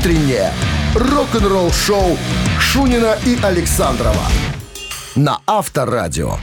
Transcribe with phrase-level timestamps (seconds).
[0.00, 0.50] утреннее
[0.94, 2.16] рок-н-ролл-шоу
[2.58, 4.22] Шунина и Александрова
[5.14, 6.38] на Авторадио.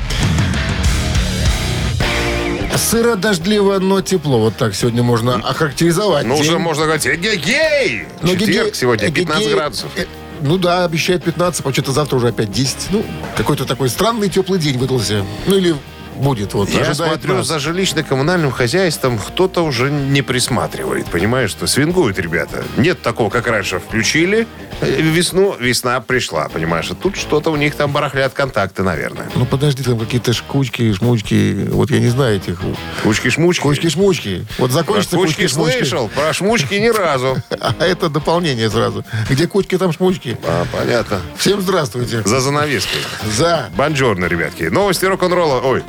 [2.76, 4.40] Сыро, дождливо, но тепло.
[4.40, 6.26] Вот так сегодня можно охарактеризовать.
[6.28, 6.60] Ну, уже день.
[6.60, 8.06] можно говорить, эгегей!
[8.22, 9.90] Ну, Четверг сегодня, 15 гиге- градусов.
[9.96, 10.06] э,
[10.42, 12.78] Ну да, обещает 15, почему-то завтра уже опять 10.
[12.92, 13.04] Ну,
[13.36, 15.26] какой-то такой странный теплый день выдался.
[15.48, 15.76] Ну или
[16.18, 16.54] будет.
[16.54, 17.48] Вот, Я смотрю, нас.
[17.48, 21.06] за жилищно-коммунальным хозяйством кто-то уже не присматривает.
[21.08, 22.64] Понимаешь, что свингуют ребята.
[22.78, 23.80] Нет такого, как раньше.
[23.80, 24.48] Включили
[24.82, 26.90] э, весну, весна пришла, понимаешь.
[26.92, 29.28] А тут что-то у них там барахлят контакты, наверное.
[29.36, 31.68] Ну подожди, там какие-то шкучки, шмучки.
[31.70, 32.60] Вот я не знаю этих.
[33.04, 33.62] Кучки-шмучки.
[33.62, 34.46] Кучки-шмучки.
[34.58, 35.78] Вот Про закончится кучки кучки-шмучки.
[35.80, 37.38] слышал, про шмучки ни разу.
[37.80, 39.04] А это дополнение сразу.
[39.30, 40.38] Где кучки, там шмучки.
[40.44, 41.20] А, понятно.
[41.38, 42.22] Всем здравствуйте.
[42.26, 43.02] За занавеской.
[43.36, 43.70] За.
[43.76, 44.64] Бонжорно, ребятки.
[44.64, 45.62] Новости рок-н-ролла.
[45.62, 45.84] Ой,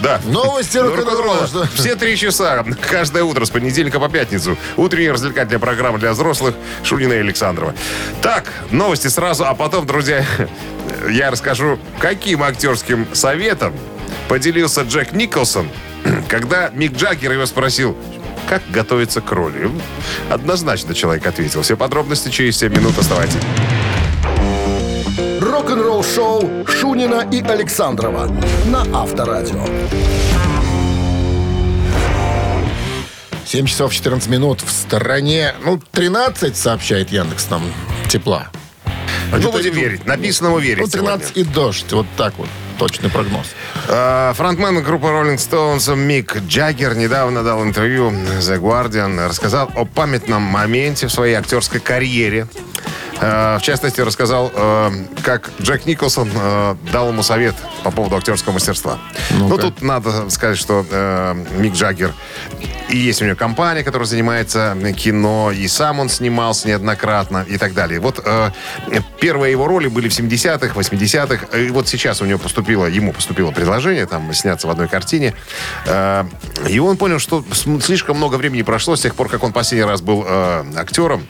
[0.00, 0.20] да.
[0.24, 1.46] Новости рок-н-ролла.
[1.46, 2.64] что- Все три часа.
[2.90, 4.56] Каждое утро с понедельника по пятницу.
[4.76, 7.74] Утренняя развлекательная программа для взрослых Шунина и Александрова.
[8.22, 10.24] Так, новости сразу, а потом, друзья,
[11.10, 13.74] я расскажу, каким актерским советом
[14.28, 15.68] поделился Джек Николсон,
[16.28, 17.96] когда Мик Джаггер его спросил,
[18.48, 19.70] как готовиться к роли.
[20.28, 21.62] Однозначно человек ответил.
[21.62, 22.98] Все подробности через 7 минут.
[22.98, 23.36] Оставайтесь.
[25.64, 28.26] Рок-н-ролл-шоу Шунина и Александрова
[28.66, 29.64] на Авторадио.
[33.46, 35.54] 7 часов 14 минут в стороне.
[35.64, 37.62] Ну, 13, сообщает Яндекс нам,
[38.10, 38.48] тепла.
[39.30, 40.04] Ну, Где-то, будем верить.
[40.04, 41.50] Написанному верить Ну, 13 сегодня.
[41.50, 41.92] и дождь.
[41.92, 42.48] Вот так вот.
[42.78, 43.46] Точный прогноз.
[43.88, 50.42] А, Фронтмен группы Rolling Stones Мик Джаггер недавно дал интервью The Guardian, рассказал о памятном
[50.42, 52.48] моменте в своей актерской карьере.
[53.20, 54.90] А, В частности, рассказал, э,
[55.22, 58.98] как Джек Николсон э, дал ему совет по поводу актерского мастерства.
[59.30, 59.62] Ну, Ну-ка.
[59.62, 62.12] тут надо сказать, что э, Мик Джаггер
[62.94, 67.74] и есть у него компания, которая занимается кино, и сам он снимался неоднократно и так
[67.74, 67.98] далее.
[67.98, 68.50] Вот э,
[69.20, 71.58] первые его роли были в 70-х, 80-х.
[71.58, 75.34] И вот сейчас у него поступило, ему поступило предложение там сняться в одной картине.
[75.86, 76.24] Э,
[76.68, 77.44] и он понял, что
[77.82, 81.26] слишком много времени прошло с тех пор, как он последний раз был э, актером.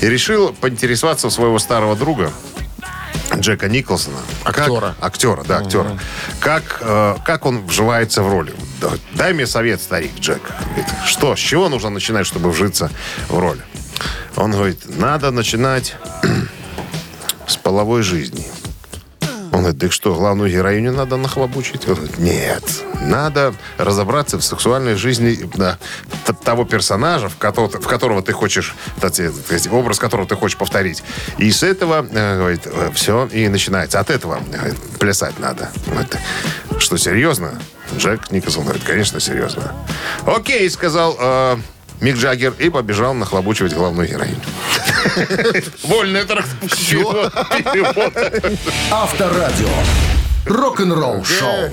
[0.00, 2.32] И решил поинтересоваться у своего старого друга,
[3.44, 4.16] Джека Николсона.
[4.42, 4.94] Как- Актера.
[5.02, 5.98] актера, да, актера.
[6.40, 8.54] Как, э, как он вживается в роли?
[8.80, 10.40] Да, Дай мне совет, старик Джек.
[10.64, 12.90] Говорит, что, с чего нужно начинать, чтобы вжиться
[13.28, 13.60] в роль?
[14.36, 15.94] Он говорит, надо начинать
[17.46, 18.46] с половой жизни.
[19.54, 21.86] Он говорит, так что, главную героиню надо нахлобучить?
[21.86, 22.64] Он говорит, нет,
[23.02, 25.78] надо разобраться в сексуальной жизни да,
[26.42, 28.74] того персонажа, в которого, в которого ты хочешь,
[29.70, 31.04] образ которого ты хочешь повторить.
[31.38, 34.00] И с этого, э, говорит, все и начинается.
[34.00, 35.70] От этого говорит, плясать надо.
[35.86, 36.16] Говорит,
[36.78, 37.52] что, серьезно?
[37.96, 39.72] Джек Николсон говорит, конечно, серьезно.
[40.26, 41.56] Окей, сказал э,
[42.00, 44.40] Мик Джаггер и побежал нахлобучивать главную героиню.
[45.84, 47.46] Вольная трактовка.
[48.90, 49.68] Авторадио.
[50.46, 51.70] Рок-н-ролл-шоу.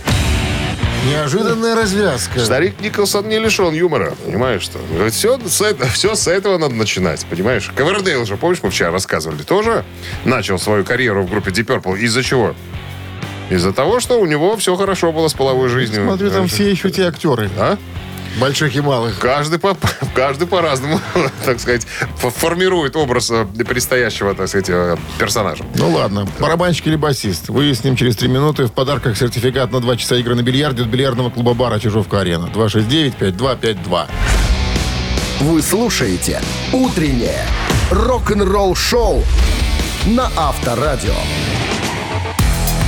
[1.10, 2.40] Неожиданная развязка.
[2.46, 4.78] Старик Николсон не лишен юмора, понимаешь что?
[5.10, 7.72] Все с, это- все с этого надо начинать, понимаешь?
[7.76, 9.84] Ковердейл же, помнишь, мы вчера рассказывали, тоже
[10.26, 11.98] начал свою карьеру в группе Deep Purple.
[12.02, 12.54] Из-за чего?
[13.50, 16.06] Из-за того, что у него все хорошо было с половой жизнью.
[16.06, 17.50] Смотрю, там все еще те актеры.
[17.58, 17.78] А?
[18.40, 19.20] Больших и малых.
[19.20, 19.76] Каждый, по,
[20.16, 21.00] каждый по-разному,
[21.46, 21.86] так сказать,
[22.22, 25.66] фо- формирует образ э, предстоящего, так сказать, э, персонажа.
[25.76, 27.50] Ну ладно, барабанщик или басист.
[27.50, 28.66] Выясним через три минуты.
[28.66, 32.50] В подарках сертификат на два часа игры на бильярде от бильярдного клуба бара «Чижовка-арена».
[32.54, 34.08] 269-5252.
[35.42, 37.46] Вы слушаете «Утреннее
[37.90, 39.24] рок-н-ролл-шоу»
[40.06, 41.14] на Авторадио.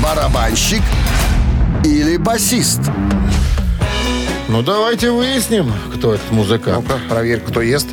[0.02, 0.82] Барабанщик
[1.84, 2.80] или басист?
[4.50, 6.86] Ну давайте выясним, кто этот музыкант.
[6.88, 7.88] Ну-ка, проверь, кто ест.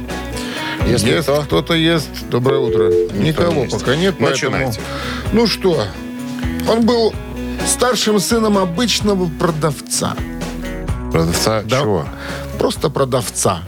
[0.86, 2.08] Если Ест, кто, кто-то ест.
[2.30, 2.90] Доброе утро.
[3.12, 4.56] Никого не пока нет, поэтому...
[4.56, 4.80] Начинайте.
[5.32, 5.84] Ну что,
[6.68, 7.14] он был
[7.66, 10.16] старшим сыном обычного продавца.
[11.12, 11.80] продавца Да.
[11.80, 12.06] чего?
[12.58, 13.60] Просто продавца.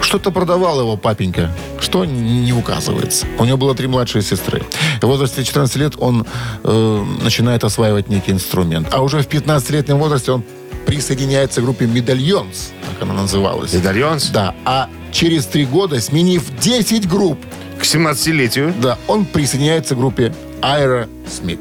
[0.00, 1.50] Что-то продавал его папенька,
[1.80, 3.26] что не указывается.
[3.38, 4.62] У него было три младшие сестры.
[5.00, 6.26] В возрасте 14 лет он
[6.62, 8.88] э, начинает осваивать некий инструмент.
[8.92, 10.44] А уже в 15-летнем возрасте он
[10.86, 13.72] присоединяется к группе «Медальонс», как она называлась.
[13.72, 14.28] Медальонс?
[14.30, 17.38] Да, а через три года, сменив 10 групп,
[17.78, 18.74] К 17-летию.
[18.80, 21.60] да, он присоединяется к группе Айра Смит.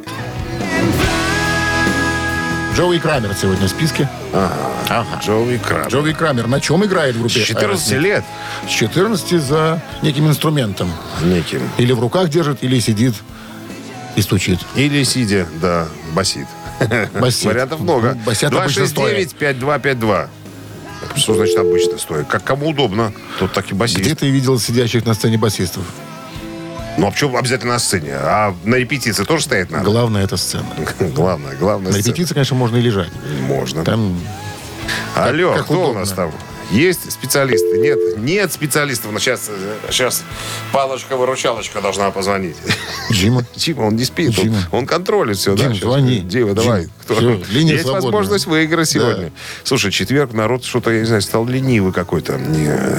[2.76, 4.10] Джоуи Крамер сегодня в списке.
[4.34, 5.06] Ага.
[5.24, 5.90] Джоуи Краб.
[5.92, 8.00] Джоуи Крамер на чем играет в группе С 14 Aerosmith?
[8.00, 8.24] лет.
[8.68, 10.92] С 14 за неким инструментом.
[11.22, 11.62] Неким.
[11.78, 13.14] Или в руках держит, или сидит
[14.16, 14.60] и стучит.
[14.76, 16.48] Или сидя, да, басит.
[17.20, 17.46] Басит.
[17.46, 18.14] Вариантов много.
[18.16, 19.24] Ну, басят обычно стоя.
[19.26, 20.28] 269-5252.
[21.16, 22.28] Что значит обычно стоит?
[22.28, 24.00] Как кому удобно, тут так и басит.
[24.00, 25.84] Где ты видел сидящих на сцене басистов?
[26.98, 28.14] Ну, а почему обязательно на сцене?
[28.16, 29.86] А на репетиции тоже стоять надо?
[29.86, 30.66] Главное это сцена.
[31.00, 31.92] Главное, главное.
[31.92, 33.12] На репетиции, конечно, можно и лежать.
[33.42, 33.84] Можно.
[33.84, 34.20] Там
[35.16, 36.32] Алло, кто у нас там?
[36.74, 37.78] Есть специалисты?
[37.78, 39.12] Нет, нет специалистов.
[39.12, 39.50] Но сейчас,
[39.90, 40.24] сейчас
[40.72, 42.56] палочка-выручалочка должна позвонить.
[43.12, 43.46] Джима.
[43.56, 44.58] Дима, он не спит, он, Дима.
[44.72, 45.56] он контролит все.
[45.56, 46.20] Дим, да, звони.
[46.20, 46.82] Дима, давай.
[46.82, 47.14] Дим, Кто?
[47.16, 48.12] всё, линия Есть свободная.
[48.12, 49.32] возможность выиграть сегодня.
[49.64, 52.40] Слушай, четверг народ что-то, я не знаю, стал ленивый какой-то.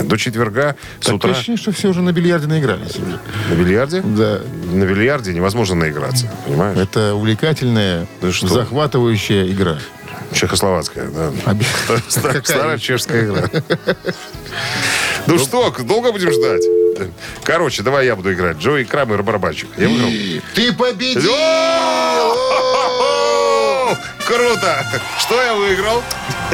[0.05, 3.19] До четверга с Так утра ощущение, что все уже на бильярде наигрались уже.
[3.50, 4.03] на бильярде.
[4.03, 4.41] Да.
[4.73, 6.79] На бильярде невозможно наиграться, понимаешь?
[6.79, 9.79] Это увлекательная, Да захватывающая игра.
[10.32, 11.32] Чехословацкая, да.
[12.44, 13.49] Старая чешская игра.
[15.26, 16.62] Ну что, долго будем ждать?
[17.44, 18.58] Короче, давай я буду играть.
[18.58, 19.69] Джои Крамер барабанщик.
[19.76, 20.11] Я выиграл.
[20.55, 21.32] Ты победил!
[24.26, 24.87] Круто!
[25.19, 26.03] Что я выиграл?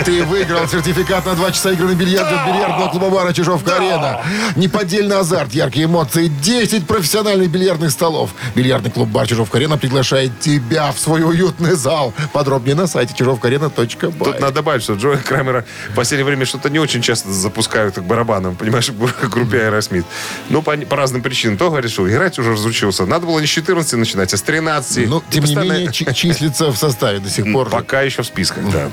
[0.04, 4.22] Ты выиграл сертификат на два часа игры на бильярде от бильярдного клуба бара Чижовка-Арена.
[4.56, 8.30] Неподдельный азарт, яркие эмоции, 10 профессиональных бильярдных столов.
[8.54, 12.12] Бильярдный клуб бар Чижовка-Арена приглашает тебя в свой уютный зал.
[12.32, 13.86] Подробнее на сайте чижовкаарена.бай.
[13.86, 18.00] Тут надо добавить, что Джоя Крамера в последнее время что-то не очень часто запускают к
[18.00, 20.06] барабанам, понимаешь, в группе Аэросмит.
[20.48, 21.56] Ну, по, по разным причинам.
[21.58, 23.06] То что играть уже разучился.
[23.06, 25.08] Надо было не с 14 начинать, а с 13.
[25.08, 27.59] Ну, тем не менее, чи- числится в составе до сих пор.
[27.68, 28.88] Пока еще в списках, да.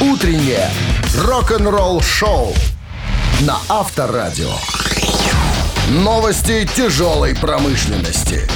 [0.00, 0.68] Утреннее
[1.16, 2.54] рок-н-ролл-шоу
[3.40, 4.52] на Авторадио.
[5.90, 8.48] Новости тяжелой промышленности.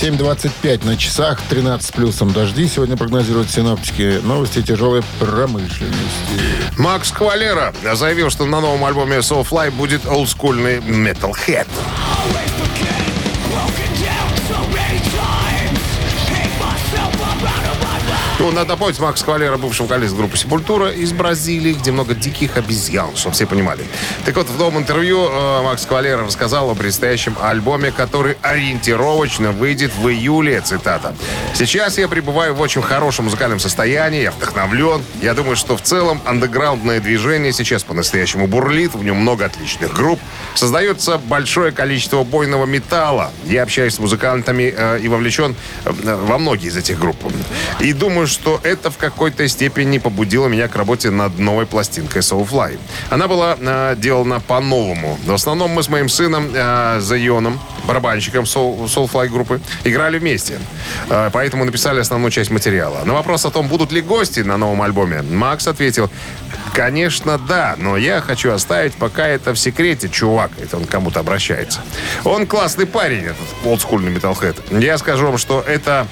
[0.00, 2.68] 7.25 на часах, 13 плюсом дожди.
[2.68, 5.98] Сегодня прогнозируют синоптики новости тяжелой промышленности.
[6.76, 11.66] Макс Кавалера заявил, что на новом альбоме Soulfly будет олдскульный Metalhead.
[18.58, 23.36] Надо напомнить, Макс Кавалера, бывший вокалист группы Сепультура из Бразилии, где много диких обезьян, чтобы
[23.36, 23.84] все понимали.
[24.24, 29.92] Так вот, в новом интервью э, Макс Кавалера рассказал о предстоящем альбоме, который ориентировочно выйдет
[29.94, 31.14] в июле, цитата.
[31.54, 35.04] «Сейчас я пребываю в очень хорошем музыкальном состоянии, я вдохновлен.
[35.22, 40.18] Я думаю, что в целом андеграундное движение сейчас по-настоящему бурлит, в нем много отличных групп.
[40.56, 43.30] Создается большое количество бойного металла.
[43.44, 47.16] Я общаюсь с музыкантами э, и вовлечен э, во многие из этих групп.
[47.78, 52.78] И думаю, что это в какой-то степени побудило меня к работе над новой пластинкой Soulfly.
[53.10, 55.18] Она была э, делана по-новому.
[55.26, 60.58] В основном мы с моим сыном э, Зайоном, барабанщиком Soul, Soulfly группы, играли вместе.
[61.10, 63.04] Э, поэтому написали основную часть материала.
[63.04, 66.10] На вопрос о том, будут ли гости на новом альбоме, Макс ответил,
[66.72, 70.52] Конечно, да, но я хочу оставить пока это в секрете, чувак.
[70.62, 71.80] Это он кому-то обращается.
[72.24, 74.56] Он классный парень, этот олдскульный металлхед.
[74.70, 76.06] Я скажу вам, что это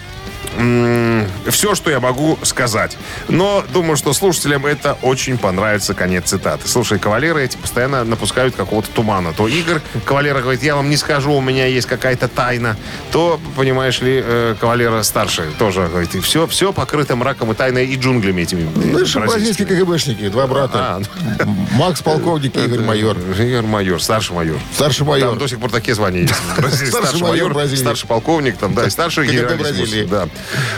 [1.50, 2.96] все, что я могу сказать.
[3.28, 5.94] Но думаю, что слушателям это очень понравится.
[5.94, 6.68] Конец цитаты.
[6.68, 9.32] Слушай, кавалеры эти постоянно напускают какого-то тумана.
[9.32, 12.76] То Игорь кавалера говорит, я вам не скажу, у меня есть какая-то тайна.
[13.12, 17.86] То, понимаешь ли, э, кавалера старший тоже говорит, и все, все покрыто мраком и тайной
[17.86, 18.62] и джунглями этими.
[18.62, 19.66] э, Ну, бразильские.
[19.66, 20.78] КГБшники, два брата.
[20.78, 21.00] А,
[21.72, 23.16] Макс полковник, Игорь майор.
[23.18, 24.58] Игорь майор, старший майор.
[24.74, 25.30] Старший майор.
[25.30, 26.34] Там до сих пор такие звания есть.
[26.90, 29.26] Старший майор старший полковник, там, да, и старший.
[29.56, 30.04] Бразилии.
[30.04, 30.28] Да.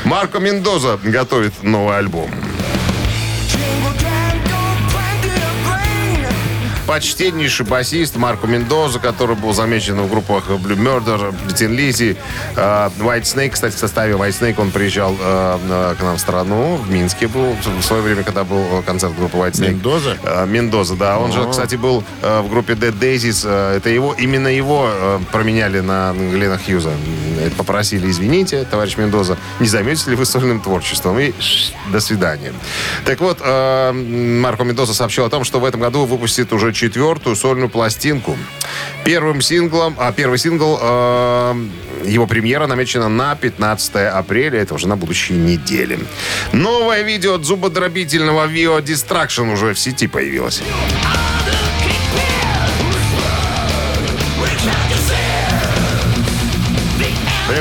[0.05, 2.31] Марко Мендоза готовит новый альбом.
[6.89, 12.17] Почтеннейший басист Марко Мендоза, который был замечен в группах Blue Murder, Tin Lizzy,
[12.57, 13.51] э, White Snake.
[13.51, 16.77] Кстати, в составе White Snake он приезжал э, к нам в страну.
[16.77, 19.73] В Минске был в свое время, когда был концерт группы White Snake.
[19.73, 20.17] Мендоза?
[20.23, 21.19] Э, Мендоза, да.
[21.19, 23.47] Он же, кстати, был в группе Dead Daisies.
[23.77, 24.91] Это его, именно его
[25.31, 26.93] променяли на Глена Хьюза.
[27.59, 31.19] Попросили, извините, товарищ Мендоза, не займетесь ли вы сольным творчеством?
[31.19, 32.53] И ш- до свидания.
[33.05, 37.69] Так вот, Марко Мендоза сообщил о том, что в этом году выпустит уже четвертую сольную
[37.69, 38.37] пластинку.
[39.05, 41.55] Первым синглом, а первый сингл, э,
[42.05, 45.99] его премьера намечена на 15 апреля, это уже на будущей неделе.
[46.53, 50.63] Новое видео от зубодробительного Vio Distraction уже в сети появилось.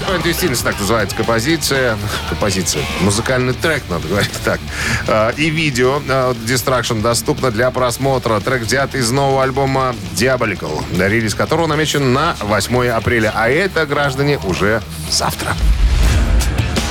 [0.07, 1.97] Repent with Stillness, так называется композиция.
[2.29, 2.81] Композиция.
[3.01, 4.59] Музыкальный трек, надо говорить так.
[5.05, 8.39] А, И видео а, Distraction доступно для просмотра.
[8.39, 13.33] Трек взят из нового альбома Diabolical, релиз которого намечен на 8 апреля.
[13.35, 15.53] А это, граждане, уже завтра.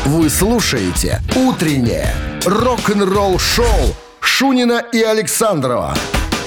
[0.05, 5.97] Вы слушаете «Утреннее рок-н-ролл-шоу» Шунина и Александрова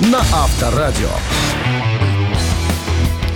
[0.01, 1.09] на Авторадио.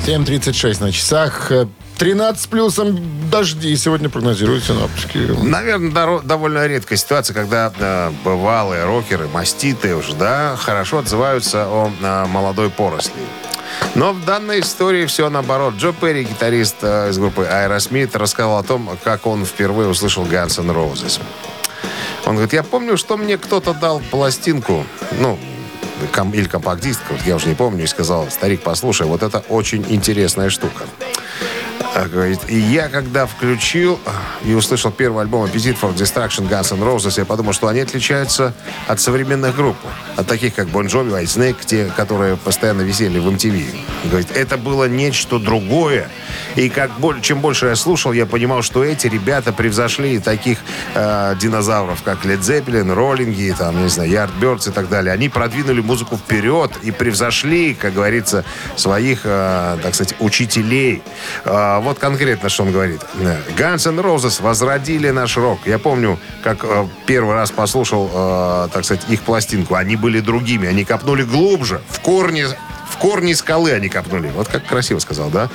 [0.06, 1.52] 7.36 на часах.
[1.96, 5.18] Э, 13 с плюсом дожди сегодня прогнозируют синоптики.
[5.44, 11.92] Наверное, доро- довольно редкая ситуация, когда э, бывалые рокеры, маститы уже, да, хорошо отзываются о
[12.02, 13.14] э, молодой поросли.
[13.96, 15.76] Но в данной истории все наоборот.
[15.78, 20.60] Джо Перри, гитарист э, из группы Aerosmith, рассказал о том, как он впервые услышал Guns
[20.60, 21.20] N' Roses.
[22.26, 24.86] Он говорит, я помню, что мне кто-то дал пластинку,
[25.20, 25.38] ну,
[26.14, 30.50] ком- или компакт-диск, я уже не помню, и сказал, старик, послушай, вот это очень интересная
[30.50, 30.84] штука.
[31.96, 34.12] А, говорит, и я когда включил а,
[34.44, 38.56] и услышал первый альбом Appetite for Destruction Guns N' Roses, я подумал, что они отличаются
[38.88, 39.78] от современных групп.
[40.16, 43.64] От таких, как Bon Jovi, White Snake, те, которые постоянно висели в MTV.
[44.06, 46.10] Говорит, это было нечто другое.
[46.56, 50.58] И как, чем больше я слушал, я понимал, что эти ребята превзошли таких
[50.96, 55.14] э, динозавров, как Led Zeppelin, Роллинги, там, не знаю, Yardbirds и так далее.
[55.14, 58.46] Они продвинули музыку вперед и превзошли, как говорится,
[58.76, 61.04] своих, э, так сказать, учителей.
[61.46, 63.02] Э, вот конкретно, что он говорит.
[63.58, 65.60] Guns N' Roses возродили наш рок.
[65.66, 69.76] Я помню, как э, первый раз послушал, э, так сказать, их пластинку.
[69.76, 70.68] Они были другими.
[70.68, 72.46] Они копнули глубже, в корни
[72.94, 74.30] в корни скалы они копнули.
[74.36, 75.50] Вот как красиво сказал, да?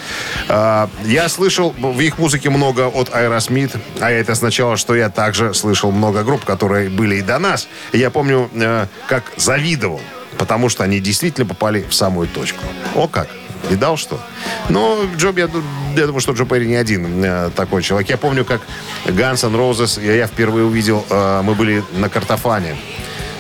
[0.49, 5.55] А, я слышал в их музыке много от Aerosmith, а это означало, что я также
[5.55, 7.69] слышал много групп, которые были и до нас.
[7.93, 10.01] Я помню, э, как завидовал,
[10.37, 12.65] потому что они действительно попали в самую точку.
[12.97, 13.29] О как!
[13.71, 14.21] Видал что?
[14.69, 15.49] Ну, Джо, я,
[15.97, 18.09] я думаю, что Джо Перри не один э, такой человек.
[18.09, 18.61] Я помню, как
[19.07, 22.77] Guns N' Roses, я, я впервые увидел, э, мы были на картофане.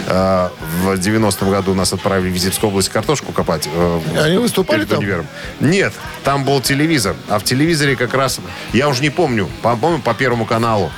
[0.06, 0.48] Э,
[0.82, 3.68] в 90-м году нас отправили в Витебскую область картошку копать.
[3.72, 4.98] э, Они выступали там?
[4.98, 5.26] универом.
[5.60, 5.92] Нет,
[6.25, 7.14] там был телевизор.
[7.28, 8.40] А в телевизоре как раз,
[8.72, 10.90] я уже не помню, по-моему, по Первому каналу,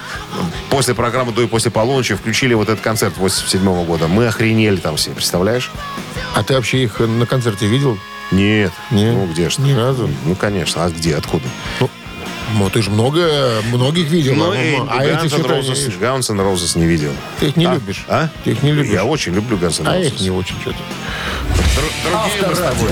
[0.70, 4.06] после программы «До и после полуночи» включили вот этот концерт 87 года.
[4.08, 5.70] Мы охренели там все, представляешь?
[6.36, 7.98] А ты вообще их на концерте видел?
[8.30, 8.72] Нет.
[8.90, 9.14] Нет.
[9.14, 9.62] Ну, где ж ты?
[9.62, 10.08] Ни разу?
[10.24, 10.84] Ну, конечно.
[10.84, 11.16] А где?
[11.16, 11.44] Откуда?
[12.54, 13.28] Ну, ты же много,
[13.72, 14.34] многих видел.
[14.34, 15.62] Ну, а, и а Guns этих N' что-то не.
[15.72, 17.12] Guns N' Roses не видел.
[17.38, 17.74] Ты их не А?
[17.74, 18.04] любишь?
[18.08, 18.28] А?
[18.44, 18.92] Ты их не любишь?
[18.92, 20.78] Я очень люблю Guns N' А их не очень что-то.
[22.04, 22.90] Другие мы с тобой.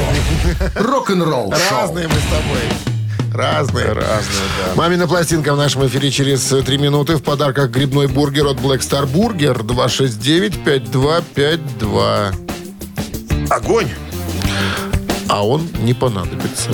[0.76, 1.80] Рок-н-ролл шоу.
[1.80, 2.61] Разные мы с тобой.
[3.33, 3.87] Разные.
[3.87, 4.75] Разные, да.
[4.75, 7.16] Мамина пластинка в нашем эфире через э, три минуты.
[7.16, 12.33] В подарках грибной бургер от Black Star Burger 269-5252.
[13.50, 13.88] Огонь!
[15.28, 16.70] А он не понадобится.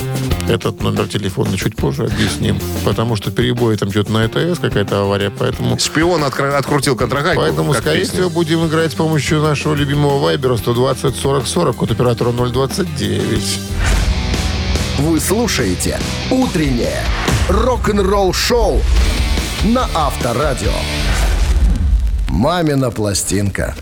[0.49, 2.61] Этот номер телефона чуть позже объясним.
[2.85, 5.31] Потому что перебои там что-то на ЭТС, какая-то авария.
[5.31, 7.41] Поэтому, Шпион откро- открутил контрагайку.
[7.43, 8.15] поэтому скорее песня.
[8.15, 13.59] всего, будем играть с помощью нашего любимого вайбера 120 40 40 от оператора 029.
[14.99, 15.99] Вы слушаете
[16.31, 17.03] «Утреннее
[17.49, 18.81] рок-н-ролл-шоу»
[19.65, 20.71] на Авторадио.
[22.29, 23.75] «Мамина пластинка».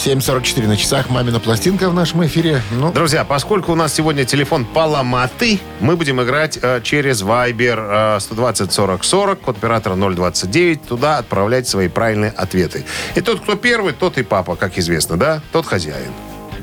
[0.00, 1.10] 7.44 на часах.
[1.10, 2.62] Мамина пластинка в нашем эфире.
[2.70, 8.20] Ну, Друзья, поскольку у нас сегодня телефон поломатый, мы будем играть э, через Viber э,
[8.20, 10.84] 120 40 40, код оператора 029.
[10.84, 12.86] Туда отправлять свои правильные ответы.
[13.14, 15.42] И тот, кто первый, тот и папа, как известно, да?
[15.52, 16.12] Тот хозяин.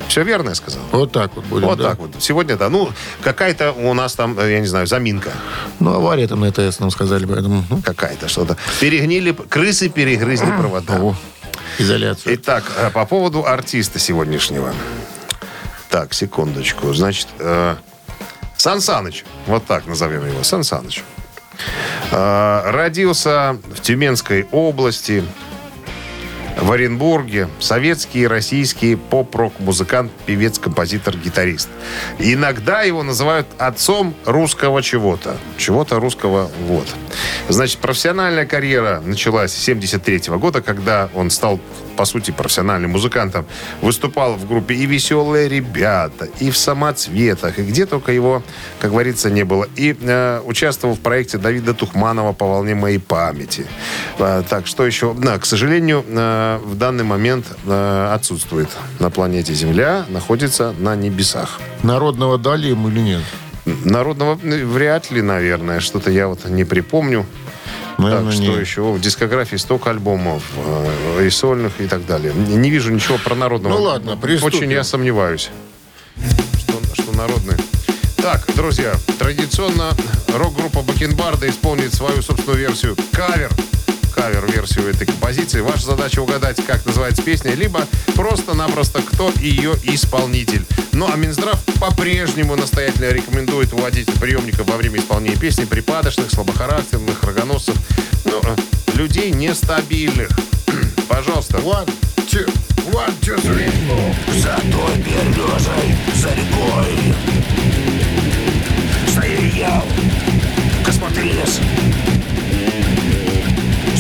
[0.08, 0.82] Все верно я сказал?
[0.92, 1.68] вот так вот будем.
[1.68, 1.90] Вот да.
[1.90, 2.12] так вот.
[2.18, 2.70] Сегодня, да.
[2.70, 2.90] Ну,
[3.22, 5.32] какая-то у нас там, э, я не знаю, заминка.
[5.80, 7.64] Ну, авария там на ЭТС нам сказали, поэтому...
[7.70, 8.58] ну, Какая-то что-то.
[8.80, 11.00] Перегнили, крысы перегрызли провода.
[11.00, 11.16] О,
[11.78, 12.36] изоляцию.
[12.36, 14.74] Итак, э, по поводу артиста сегодняшнего.
[15.90, 16.94] Так, секундочку.
[16.94, 17.76] Значит, э,
[18.58, 19.24] Сан Саныч.
[19.46, 20.44] Вот так назовем его.
[20.44, 21.04] Сан Саныч.
[22.12, 25.24] Э, родился в Тюменской области,
[26.60, 27.48] в Оренбурге.
[27.60, 31.70] Советский и российский поп-рок-музыкант, певец, композитор, гитарист.
[32.20, 35.38] Иногда его называют отцом русского чего-то.
[35.58, 36.88] Чего-то русского вот.
[37.50, 41.60] Значит, профессиональная карьера началась с 73 года, когда он стал,
[41.96, 43.46] по сути, профессиональным музыкантом.
[43.82, 48.44] Выступал в группе и «Веселые ребята», и в «Самоцветах», и где только его,
[48.80, 49.68] как говорится, не было.
[49.76, 53.66] И э, участвовал в проекте Давида Тухманова «По волне моей памяти».
[54.20, 55.14] А, так, что еще?
[55.14, 61.60] Да, к сожалению, э, в данный момент э, отсутствует на планете Земля, находится на небесах.
[61.84, 63.22] Народного дали ему или нет?
[63.66, 65.80] Народного э, вряд ли, наверное.
[65.80, 67.26] Что-то я вот не припомню.
[67.98, 68.60] Наверное, так, что нет.
[68.60, 68.82] еще?
[68.82, 72.34] В дискографии столько альбомов э, и сольных и так далее.
[72.34, 73.74] Не не вижу ничего про народного.
[73.74, 74.58] Ну ладно, приступим.
[74.58, 75.50] Очень я сомневаюсь,
[76.60, 77.56] что, что народный.
[78.18, 79.92] Так, друзья, традиционно
[80.36, 83.50] рок-группа Бакенбарда исполнит свою собственную версию кавер
[84.18, 85.62] кавер-версию этой композиции.
[85.62, 90.66] Ваша задача угадать, как называется песня, либо просто-напросто, кто ее исполнитель.
[90.92, 97.76] Ну а Минздрав по-прежнему настоятельно рекомендует уводить приемника во время исполнения песни припадочных, слабохарактерных, рогоносцев,
[98.26, 98.56] ну, э,
[98.98, 100.30] людей нестабильных.
[101.08, 101.58] Пожалуйста.
[101.58, 101.88] One,
[102.28, 102.48] two,
[102.92, 103.72] one, two, three.
[104.42, 107.14] За топер лежей, за рекой.
[109.08, 109.84] Стоял,
[110.84, 111.60] космотрелец.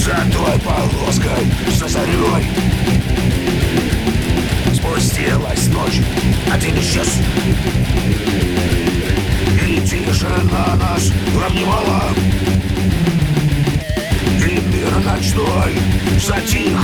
[0.07, 2.45] За той полоской, за зарей
[4.73, 6.01] Спустилась ночь,
[6.49, 7.09] один исчез.
[9.61, 11.11] И тишина нас
[11.45, 12.03] обнимала.
[14.39, 15.73] И мир ночной
[16.25, 16.79] затих.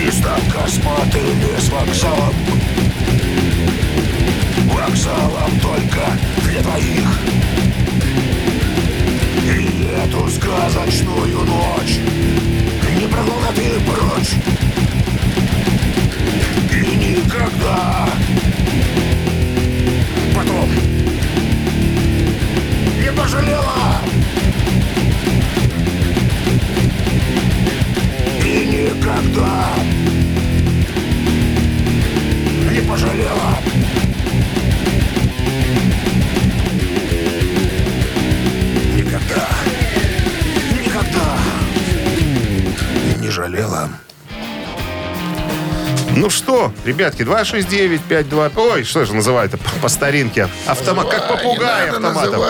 [0.00, 2.34] И стал косматыми с вокзалом
[4.70, 7.67] Вокзалом только для двоих
[10.04, 11.98] эту сказочную ночь.
[12.98, 14.34] Не прогнала ты прочь.
[16.72, 18.08] И никогда.
[20.34, 20.70] Потом.
[23.00, 24.00] Не пожалела.
[28.44, 29.74] И никогда.
[32.70, 33.58] Не пожалела
[43.28, 43.90] не жалела.
[46.16, 48.52] Ну что, ребятки, 269-52...
[48.56, 50.48] Ой, что же называют по, по старинке?
[50.66, 52.42] Автомат, как попугай автоматом.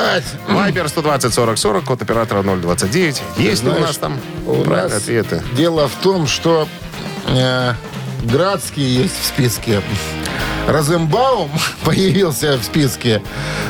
[0.49, 3.23] Вайбер 120-40-40, код оператора 029.
[3.39, 5.43] Есть ли у Знаешь, нас там у нас ответы?
[5.55, 6.69] Дело в том, что
[7.27, 7.73] э,
[8.23, 9.83] Градский есть в списке.
[10.69, 11.51] Розенбаум
[11.85, 13.21] появился в списке.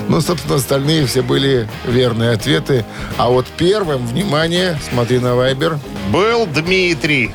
[0.08, 2.84] Ну, собственно, остальные все были верные ответы.
[3.16, 5.78] А вот первым, внимание, смотри на Вайбер.
[6.10, 7.32] Был Дмитрий.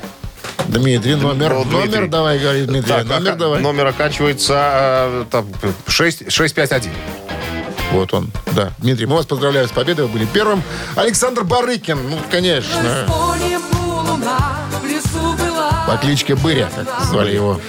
[0.67, 1.53] Дмитрий, номер.
[1.53, 1.87] Был Дмитрий.
[1.99, 2.89] Номер давай, говори, Дмитрий.
[2.89, 3.61] Так, номер ока- давай.
[3.61, 5.45] Номер оканчивается э, там,
[5.87, 6.91] 6, 651.
[7.91, 8.71] Вот он, да.
[8.79, 10.05] Дмитрий, мы вас поздравляем с победой.
[10.07, 10.63] Вы были первым.
[10.95, 13.05] Александр Барыкин, ну, конечно.
[15.87, 17.59] По кличке Быря, как звали его.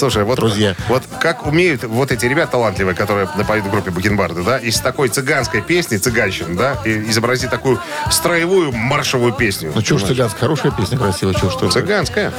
[0.00, 0.74] Слушай, вот, Друзья.
[0.88, 5.10] вот как умеют вот эти ребята талантливые, которые поют в группе Бакенбарды, да, из такой
[5.10, 7.78] цыганской песни, цыганщины, да, и изобразить такую
[8.10, 9.72] строевую маршевую песню.
[9.74, 12.32] Ну, чушь цыганская, хорошая песня, красивая, чушь что Цыганская.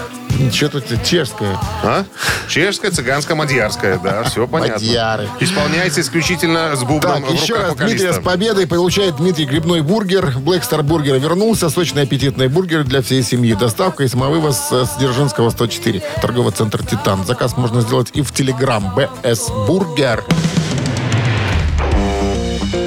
[0.52, 1.58] Что тут чешская?
[1.84, 2.06] А?
[2.48, 4.74] Чешская, цыганская, мадьярская, да, все понятно.
[4.74, 5.30] Мадьяры.
[5.39, 10.38] Исполняется исключительно с бубном Так, в еще раз Дмитрия с победой получает Дмитрий грибной бургер.
[10.38, 11.70] Black Star Burger вернулся.
[11.70, 13.54] Сочный аппетитный бургер для всей семьи.
[13.54, 16.02] Доставка и самовывоз с Дзержинского 104.
[16.22, 17.26] Торговый центр «Титан».
[17.26, 18.94] Заказ можно сделать и в Телеграм.
[18.95, 20.24] BS Burger.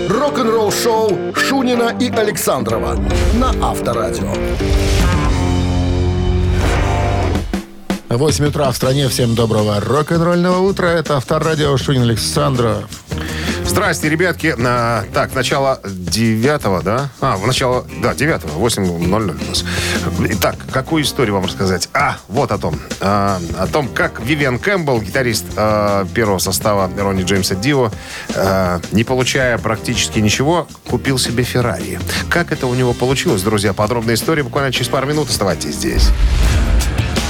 [0.08, 2.98] Рок-н-ролл шоу Шунина и Александрова
[3.34, 4.32] на Авторадио.
[8.16, 9.08] 8 утра в стране.
[9.08, 10.86] Всем доброго рок-н-ролльного утра.
[10.86, 12.84] Это Авторадио Шунин Александров.
[13.64, 14.54] Здрасте, ребятки.
[14.56, 17.08] На, так, начало девятого, да?
[17.20, 19.34] А, в начало, да, девятого, 8.00
[20.20, 20.26] у.
[20.32, 21.88] Итак, какую историю вам рассказать?
[21.92, 22.78] А, вот о том.
[23.00, 27.90] А, о том, как Вивиан Кэмпбелл, гитарист а, первого состава Ронни Джеймса Дио,
[28.36, 31.98] а, не получая практически ничего, купил себе Феррари.
[32.28, 33.72] Как это у него получилось, друзья?
[33.72, 35.30] Подробная история буквально через пару минут.
[35.30, 36.10] Оставайтесь здесь.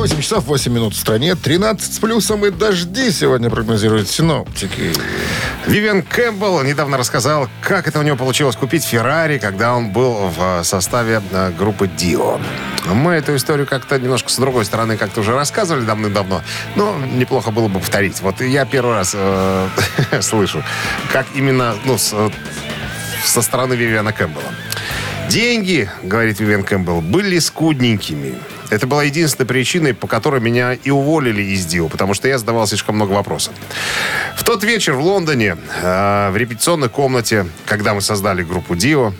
[0.00, 1.34] 8 часов 8 минут в стране.
[1.34, 4.94] 13 с плюсом и дожди сегодня прогнозируют синоптики.
[5.66, 10.60] Вивиан Кэмпбелл недавно рассказал, как это у него получилось купить Феррари, когда он был в
[10.60, 12.40] э, составе э, группы Дио.
[12.86, 16.40] Мы эту историю как-то немножко с другой стороны как-то уже рассказывали давным-давно,
[16.76, 18.22] но неплохо было бы повторить.
[18.22, 19.68] Вот я первый раз э,
[20.22, 20.64] слышу,
[21.12, 22.14] как именно ну, с,
[23.26, 24.50] со стороны Вивиана Кэмпбелла.
[25.28, 28.36] Деньги, говорит Вивиан Кэмпбелл, были скудненькими.
[28.70, 32.66] Это была единственная причиной, по которой меня и уволили из Дио, потому что я задавал
[32.66, 33.52] слишком много вопросов.
[34.36, 39.12] В тот вечер в Лондоне, э, в репетиционной комнате, когда мы создали группу Дио,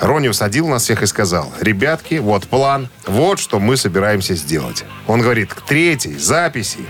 [0.00, 4.84] Ронни усадил нас всех и сказал, ребятки, вот план, вот что мы собираемся сделать.
[5.06, 6.80] Он говорит, к третьей записи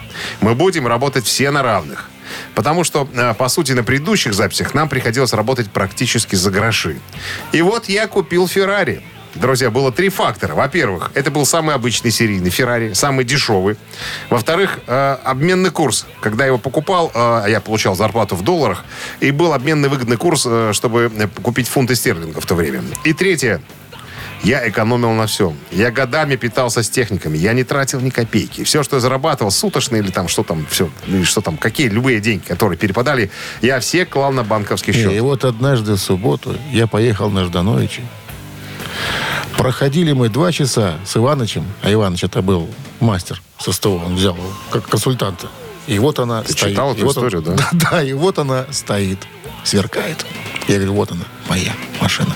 [0.40, 2.08] мы будем работать все на равных.
[2.54, 6.98] Потому что, э, по сути, на предыдущих записях нам приходилось работать практически за гроши.
[7.52, 9.02] И вот я купил Феррари.
[9.34, 10.54] Друзья, было три фактора.
[10.54, 13.76] Во-первых, это был самый обычный серийный Феррари, самый дешевый.
[14.28, 16.06] Во-вторых, э, обменный курс.
[16.20, 18.84] Когда я его покупал, э, я получал зарплату в долларах,
[19.20, 22.82] и был обменный выгодный курс, э, чтобы э, купить фунты стерлингов в то время.
[23.04, 23.60] И третье,
[24.42, 25.56] я экономил на всем.
[25.70, 27.36] Я годами питался с техниками.
[27.36, 28.64] Я не тратил ни копейки.
[28.64, 32.20] Все, что я зарабатывал, суточные или там что там, все, или что там, какие, любые
[32.20, 35.12] деньги, которые перепадали, я все клал на банковский счет.
[35.12, 38.02] И вот однажды в субботу я поехал на Ждановича.
[39.56, 44.34] Проходили мы два часа с Иванычем, а Иваныч это был мастер со СТО, он взял
[44.36, 45.48] его как консультанта.
[45.86, 46.72] И вот она Ты стоит.
[46.72, 47.56] читал эту вот он- историю, да?
[47.56, 49.18] Да, да, и вот она стоит,
[49.64, 50.24] сверкает.
[50.68, 52.34] Я говорю, вот она, моя машина.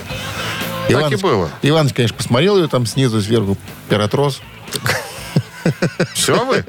[0.89, 1.49] Так и было.
[1.63, 3.57] Иван, конечно, посмотрел ее там снизу, сверху,
[3.89, 4.41] пиратрос.
[6.13, 6.63] Все вы?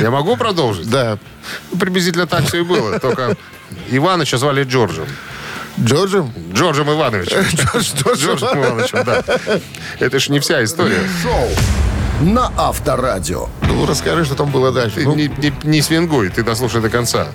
[0.00, 0.88] Я могу продолжить?
[0.88, 1.18] Да.
[1.72, 3.00] Ну, Приблизительно так все и было.
[3.00, 3.36] Только
[3.90, 5.06] Иваныча звали Джорджем.
[5.80, 6.32] Джорджем?
[6.52, 7.42] Джорджем Ивановичем.
[8.14, 9.22] Джорджем Ивановичем, да.
[9.98, 11.00] Это ж не вся история.
[11.22, 11.48] Шоу
[12.20, 13.48] на Авторадио.
[13.62, 15.00] Ну, расскажи, что там было дальше.
[15.04, 17.28] Ну, не, не, не свингуй, ты дослушай до конца.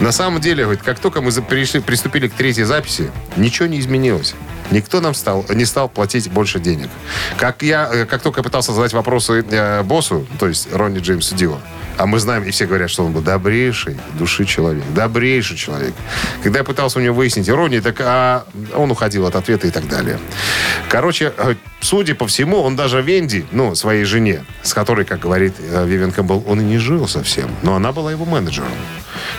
[0.00, 4.34] На самом деле, говорит, как только мы пришли, приступили к третьей записи, ничего не изменилось.
[4.70, 6.88] Никто нам стал, не стал платить больше денег.
[7.36, 11.36] Как я, э, как только я пытался задать вопросы э, боссу, то есть Ронни Джеймсу
[11.36, 11.58] Дио,
[11.96, 15.94] а мы знаем, и все говорят, что он был добрейший души человек, добрейший человек.
[16.42, 19.88] Когда я пытался у него выяснить иронию, так а он уходил от ответа и так
[19.88, 20.18] далее.
[20.88, 21.54] Короче, э,
[21.84, 26.12] судя по всему, он даже Венди, ну, своей жене, с которой, как говорит э, Вивен
[26.12, 28.68] Кэмпбелл, он и не жил совсем, но она была его менеджером.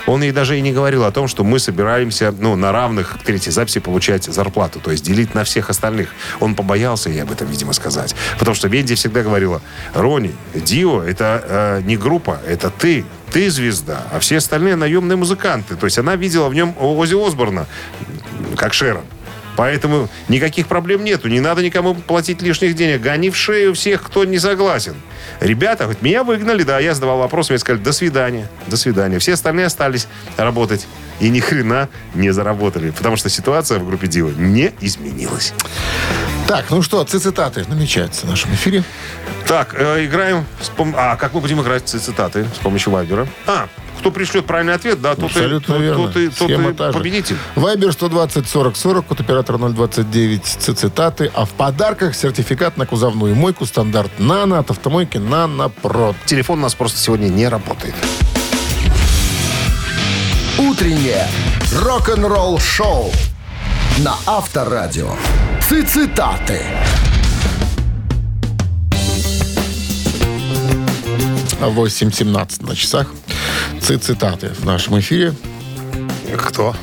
[0.06, 3.24] Он ей даже и не говорил о том, что мы собираемся, ну, на равных к
[3.24, 6.10] третьей записи получать зарплату, то есть делить на всех остальных.
[6.40, 8.14] Он побоялся ей об этом, видимо, сказать.
[8.38, 9.60] Потому что Венди всегда говорила,
[9.94, 13.04] Рони, Дио, это э, не группа, это ты.
[13.32, 15.74] Ты звезда, а все остальные наемные музыканты.
[15.74, 17.66] То есть она видела в нем Ози Осборна,
[18.56, 19.04] как Шерон.
[19.56, 21.28] Поэтому никаких проблем нету.
[21.28, 23.00] Не надо никому платить лишних денег.
[23.00, 24.94] Гони в шею всех, кто не согласен.
[25.40, 29.18] Ребята, говорит, меня выгнали, да, я задавал вопрос, мне сказали, до свидания, до свидания.
[29.18, 30.86] Все остальные остались работать.
[31.20, 32.90] И ни хрена не заработали.
[32.90, 35.52] Потому что ситуация в группе Дива не изменилась.
[36.46, 38.84] Так, ну что, цитаты намечаются в нашем эфире.
[39.46, 40.44] Так, э, играем.
[40.60, 42.44] с пом- А, как мы будем играть ци- цитаты?
[42.54, 43.26] С помощью Вайбера.
[43.46, 43.68] А,
[44.06, 46.06] кто пришлет правильный ответ, да, тот, и, Абсолютно тот, верно.
[46.06, 46.98] тот и- тот Схема и та же.
[46.98, 47.36] победитель.
[47.56, 51.28] Вайбер 120 40 40, код оператора 029, цитаты.
[51.34, 56.14] А в подарках сертификат на кузовную мойку стандарт «Нано» от автомойки «Нано Про».
[56.24, 57.96] Телефон у нас просто сегодня не работает.
[60.56, 61.26] Утреннее
[61.82, 63.10] рок-н-ролл-шоу
[63.98, 65.16] на Авторадио.
[65.68, 66.62] Цитаты.
[71.60, 73.08] 8.17 на часах.
[73.80, 75.34] Ци- Цитаты в нашем эфире.
[76.36, 76.74] Кто?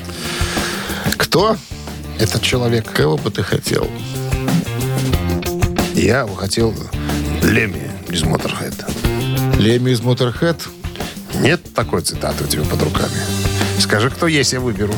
[1.17, 1.58] Кто?
[2.19, 2.91] Этот человек.
[2.91, 3.88] Кого бы ты хотел?
[5.93, 6.73] Я бы хотел
[7.41, 8.75] Леми из Motorhead.
[9.60, 10.62] Леми из Motorhead?
[11.41, 13.17] Нет такой цитаты у тебя под руками.
[13.79, 14.93] Скажи, кто есть, я выберу.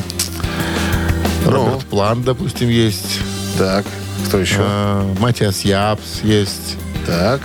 [1.44, 3.20] Роберт План, допустим, есть.
[3.58, 3.84] Так,
[4.26, 4.56] кто еще?
[4.60, 6.76] А, Матиас Япс есть.
[7.06, 7.40] Так.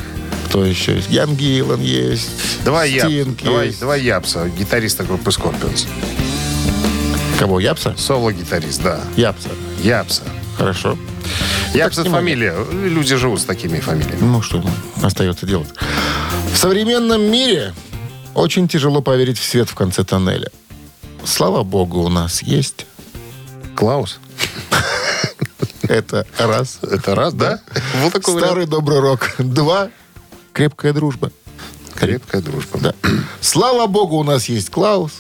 [0.51, 1.09] Кто еще есть?
[1.09, 2.29] Ян Гиллан есть.
[2.65, 3.05] Давай я.
[3.05, 3.79] Стинг Давай, есть.
[3.79, 5.87] давай Япса, гитариста группы Scorpions.
[7.39, 7.61] Кого?
[7.61, 7.95] Япса?
[7.97, 8.99] Соло-гитарист, да.
[9.15, 9.47] Япса.
[9.81, 10.23] Япса.
[10.57, 10.97] Хорошо.
[11.73, 12.19] Япс это снимай.
[12.19, 12.53] фамилия.
[12.69, 14.19] Люди живут с такими фамилиями.
[14.19, 14.61] Ну, что
[15.01, 15.69] остается делать?
[16.53, 17.73] В современном мире
[18.35, 20.51] очень тяжело поверить в свет в конце тоннеля.
[21.23, 22.85] Слава богу, у нас есть.
[23.73, 24.19] Клаус.
[25.83, 26.79] Это раз.
[26.81, 27.61] Это раз, да?
[28.01, 29.33] Вот такой Старый добрый рок.
[29.39, 29.89] Два.
[30.53, 31.31] Крепкая дружба.
[31.95, 32.79] Крепкая дружба.
[32.79, 32.93] Да.
[33.41, 35.11] Слава богу, у нас есть Клаус.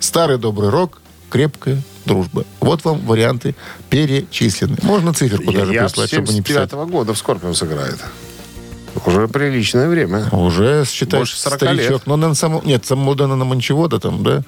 [0.00, 1.00] Старый добрый рок.
[1.30, 2.44] Крепкая дружба.
[2.60, 3.54] Вот вам варианты
[3.88, 4.76] перечислены.
[4.82, 6.70] Можно циферку даже Я прислать, с чтобы не писать.
[6.70, 7.98] 79 года в Скорпион играет.
[9.06, 10.28] Уже приличное время.
[10.32, 11.90] Уже, считай, Больше 40 старичок.
[11.90, 12.02] лет.
[12.06, 12.60] Но, наверное, само...
[12.64, 14.42] Нет, сам Молдана на Мончевода там, да?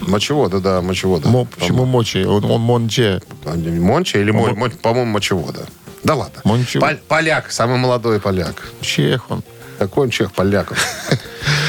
[0.00, 1.28] Мочевода, да, мочевода.
[1.28, 2.24] Мо- Почему Мочи?
[2.24, 3.20] Он, он Монче.
[3.44, 5.66] Монча или Мон- Мон- по-моему, мочевода.
[6.04, 6.40] Да ладно.
[6.44, 6.88] Мончевод.
[6.88, 8.62] Пол- поляк, самый молодой поляк.
[8.80, 9.42] Чех он.
[9.78, 10.78] Какой он чех поляков?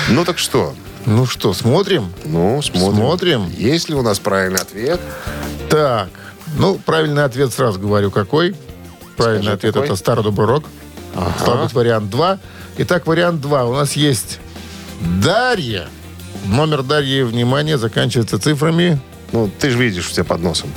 [0.10, 0.74] Ну так что?
[1.06, 2.12] Ну что, смотрим?
[2.26, 2.96] Ну, смотрим.
[2.96, 3.50] Смотрим.
[3.56, 5.00] Есть ли у нас правильный ответ?
[5.70, 6.10] Так.
[6.58, 8.56] Ну, правильный ответ сразу говорю, какой.
[9.15, 9.86] Правильный Скажи, ответ какой?
[9.88, 10.63] это старый добрый рок.
[11.42, 12.39] Стал быть, вариант 2.
[12.80, 13.65] Итак, вариант 2.
[13.65, 14.39] У нас есть
[15.24, 15.88] Дарья.
[16.46, 19.00] Номер Дарьи, внимание, заканчивается цифрами.
[19.32, 20.72] Ну, ты же видишь у тебя под носом.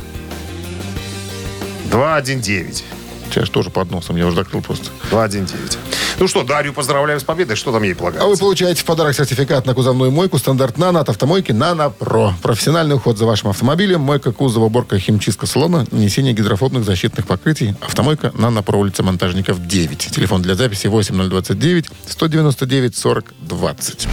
[1.90, 2.84] 219.
[3.32, 4.90] Сейчас тоже под носом, я уже закрыл просто.
[5.10, 5.78] 219.
[6.18, 7.56] Ну что, Дарью поздравляем с победой.
[7.56, 8.40] Что там ей А вы полагается?
[8.40, 12.34] получаете в подарок сертификат на кузовную мойку стандарт «Нано» от автомойки «Нано Про».
[12.42, 17.74] Профессиональный уход за вашим автомобилем, мойка кузова, уборка, химчистка салона, нанесение гидрофобных защитных покрытий.
[17.80, 19.98] Автомойка «Нано Про», улица Монтажников, 9.
[19.98, 24.08] Телефон для записи 8029 199 40 20.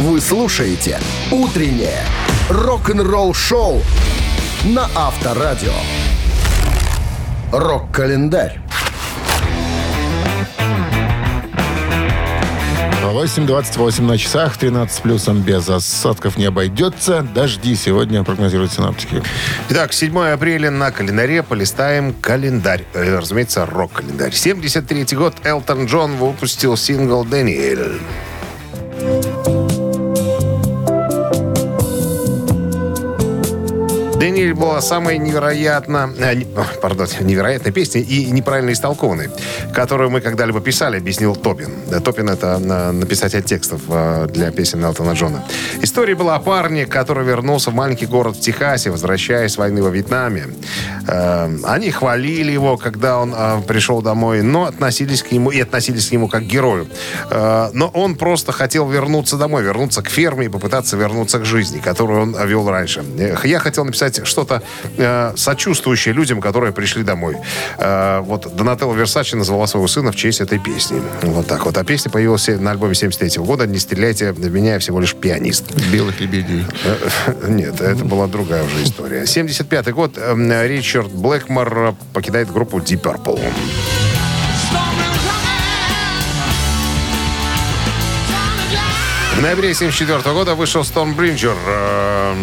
[0.00, 1.00] Вы слушаете
[1.32, 2.04] «Утреннее
[2.48, 3.82] рок-н-ролл-шоу»
[4.64, 5.72] на Авторадио.
[7.52, 8.60] Рок-календарь.
[13.02, 17.22] 8.28 на часах, 13 плюсом без осадков не обойдется.
[17.34, 19.22] Дожди сегодня прогнозируют синаптики.
[19.70, 22.84] Итак, 7 апреля на календаре полистаем календарь.
[22.92, 24.34] Э, Разумеется, рок-календарь.
[24.34, 27.78] 73 год Элтон Джон выпустил сингл «Дэниэль».
[27.78, 28.00] Даниэль
[34.46, 36.12] была самой невероятно...
[36.18, 39.30] э, не- о, пардон, невероятной песней и неправильно истолкованной,
[39.74, 41.70] которую мы когда-либо писали, объяснил Топин.
[41.90, 45.44] Да, Топин— это на- написатель текстов э, для песен Элтона Джона.
[45.82, 49.90] История была о парне, который вернулся в маленький город в Техасе, возвращаясь с войны во
[49.90, 50.46] Вьетнаме.
[51.06, 56.08] Э, Они хвалили его, когда он э, пришел домой, но относились к нему и относились
[56.08, 56.86] к нему как к герою.
[57.30, 61.78] Э, Но он просто хотел вернуться домой, вернуться к ферме и попытаться вернуться к жизни,
[61.78, 63.04] которую он вел раньше.
[63.18, 64.62] Э, Я хотел написать что-то
[64.96, 67.36] э, сочувствующее людям, которые пришли домой.
[67.78, 71.00] Э, Вот Донателло Версачи назвала своего сына в честь этой песни.
[71.22, 71.76] Вот так вот.
[71.78, 75.64] А песня появилась на альбоме 73 года «Не стреляйте в меня, я всего лишь пианист».
[75.92, 76.64] Белых лебедей.
[76.84, 76.96] Э,
[77.48, 79.26] Нет, это была другая уже история.
[79.26, 80.18] 75 год.
[80.18, 83.40] эм, Ричард Блэкмор э, покидает группу Deep Purple.
[89.38, 92.34] В ноябре 1974 года вышел Stormbridger, э,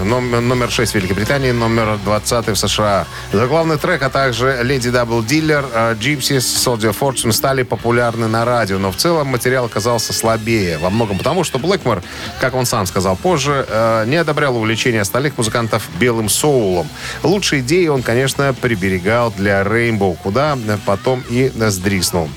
[0.00, 3.06] э, ном- номер 6 в Великобритании, номер 20 в США.
[3.32, 8.90] Заглавный трек, а также Lady Double Dealer, Gypsies, Soldier Fortune стали популярны на радио, но
[8.90, 10.78] в целом материал оказался слабее.
[10.78, 12.02] Во многом потому, что Блэкмор,
[12.40, 16.88] как он сам сказал позже, э, не одобрял увлечение остальных музыкантов белым соулом.
[17.22, 22.28] Лучшие идеи он, конечно, приберегал для Rainbow, куда потом и сдриснул.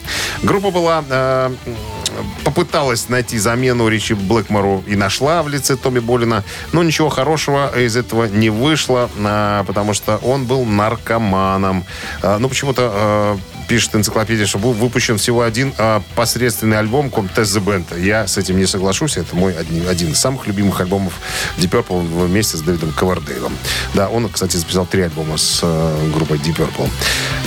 [0.43, 1.49] Группа была э,
[2.43, 7.95] попыталась найти замену Ричи Блэкмору и нашла в лице Томми Болина, но ничего хорошего из
[7.95, 11.85] этого не вышло, а, потому что он был наркоманом.
[12.21, 17.59] А, Ну, почему-то а, пишет энциклопедия, что был выпущен всего один а, посредственный альбом Comtesse
[17.59, 17.99] the Band.
[17.99, 19.17] Я с этим не соглашусь.
[19.17, 21.13] Это мой один, один из самых любимых альбомов
[21.57, 23.55] Deep Purple вместе с Дэвидом Ковердейлом.
[23.93, 26.89] Да, он, кстати, записал три альбома с э, группой Deep Purple.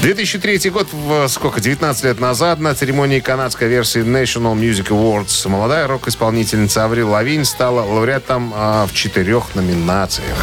[0.03, 5.87] 2003 год, в, сколько, 19 лет назад, на церемонии канадской версии National Music Awards молодая
[5.87, 10.37] рок-исполнительница Аврил Лавинь стала лауреатом а, в четырех номинациях.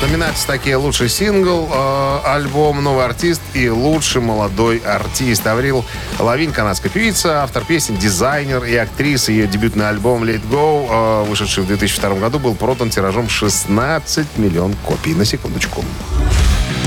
[0.00, 5.46] Номинации такие лучший сингл, э, альбом, новый артист и лучший молодой артист.
[5.46, 5.84] Аврил
[6.20, 9.32] Лавин, канадская певица, автор песен, дизайнер и актриса.
[9.32, 14.74] Ее дебютный альбом Let Go, э, вышедший в 2002 году, был продан тиражом 16 миллион
[14.84, 15.14] копий.
[15.14, 15.82] На секундочку.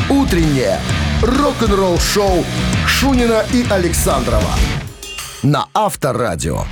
[0.09, 0.79] Утреннее
[1.21, 2.45] рок-н-ролл-шоу
[2.85, 4.53] Шунина и Александрова
[5.41, 6.63] на Авторадио.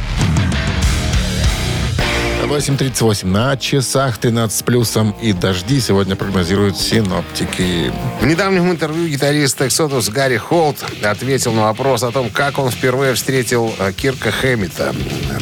[2.43, 7.91] 8.38 на часах 13 с плюсом и дожди сегодня прогнозируют синоптики.
[8.21, 13.15] В недавнем интервью гитарист Exodus Гарри Холт ответил на вопрос о том, как он впервые
[13.15, 14.93] встретил э, Кирка Хэммита,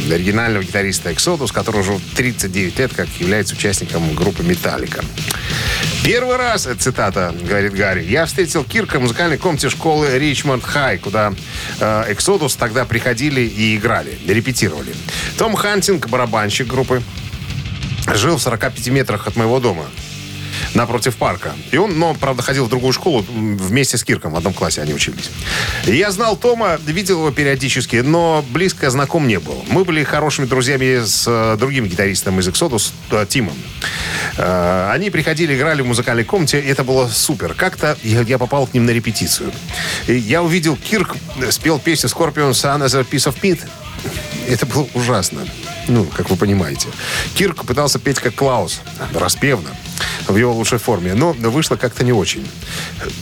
[0.10, 5.04] оригинального гитариста Exodus, который уже 39 лет как является участником группы Металлика.
[6.04, 10.98] Первый раз, это цитата, говорит Гарри, я встретил Кирка в музыкальной комнате школы Ричмонд Хай,
[10.98, 11.34] куда
[11.80, 14.94] э, Exodus тогда приходили и играли, репетировали.
[15.38, 17.02] Том Хантинг, барабанщик группы,
[18.14, 19.86] жил в 45 метрах от моего дома
[20.76, 21.54] напротив парка.
[21.72, 24.34] И он, но, правда, ходил в другую школу вместе с Кирком.
[24.34, 25.30] В одном классе они учились.
[25.86, 29.64] Я знал Тома, видел его периодически, но близко знаком не был.
[29.70, 33.56] Мы были хорошими друзьями с э, другим гитаристом из Exodus, э, Тимом.
[34.38, 37.54] Э, они приходили, играли в музыкальной комнате, и это было супер.
[37.54, 39.52] Как-то я, попал к ним на репетицию.
[40.08, 41.16] И я увидел, Кирк
[41.52, 43.62] спел песню Scorpion Sun as a Piece of Meat.
[44.48, 45.46] Это было ужасно.
[45.88, 46.88] Ну, как вы понимаете.
[47.36, 48.82] Кирк пытался петь как Клаус,
[49.14, 49.70] распевно,
[50.28, 52.48] в его лучшей форме, но вышло как-то не очень.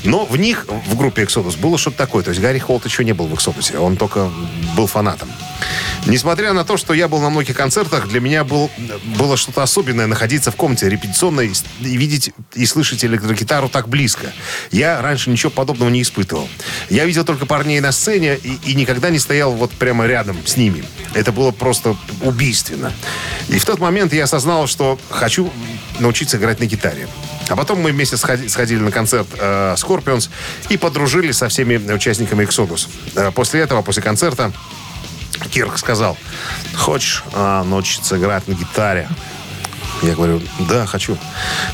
[0.04, 2.24] Но в них, в группе Exodus, было что-то такое.
[2.24, 4.30] То есть Гарри Холт еще не был в Exodus, он только
[4.76, 5.30] был фанатом.
[6.08, 8.72] Несмотря на то, что я был на многих концертах, для меня был,
[9.18, 14.34] было что-то особенное находиться в комнате репетиционной и видеть и слышать электрогитару так близко.
[14.72, 16.50] Я раньше ничего подобного не испытывал.
[16.90, 20.58] Я видел только парней на сцене и, и никогда не стоял вот прямо рядом с
[20.58, 20.84] ними.
[21.14, 22.92] Это было просто убийственно.
[23.50, 25.52] И в тот момент я осознал, что хочу
[26.00, 27.08] научиться играть на гитаре.
[27.48, 30.30] А потом мы вместе сходи- сходили на концерт э, Scorpions
[30.70, 32.88] и подружились со всеми участниками Exodus.
[33.16, 34.52] Э, после этого, после концерта,
[35.50, 36.18] Кирк сказал,
[36.76, 39.08] хочешь а, научиться играть на гитаре?
[40.02, 41.18] Я говорю, да, хочу.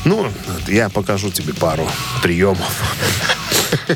[0.04, 0.30] Ну,
[0.66, 1.88] я покажу тебе пару
[2.22, 2.70] приемов.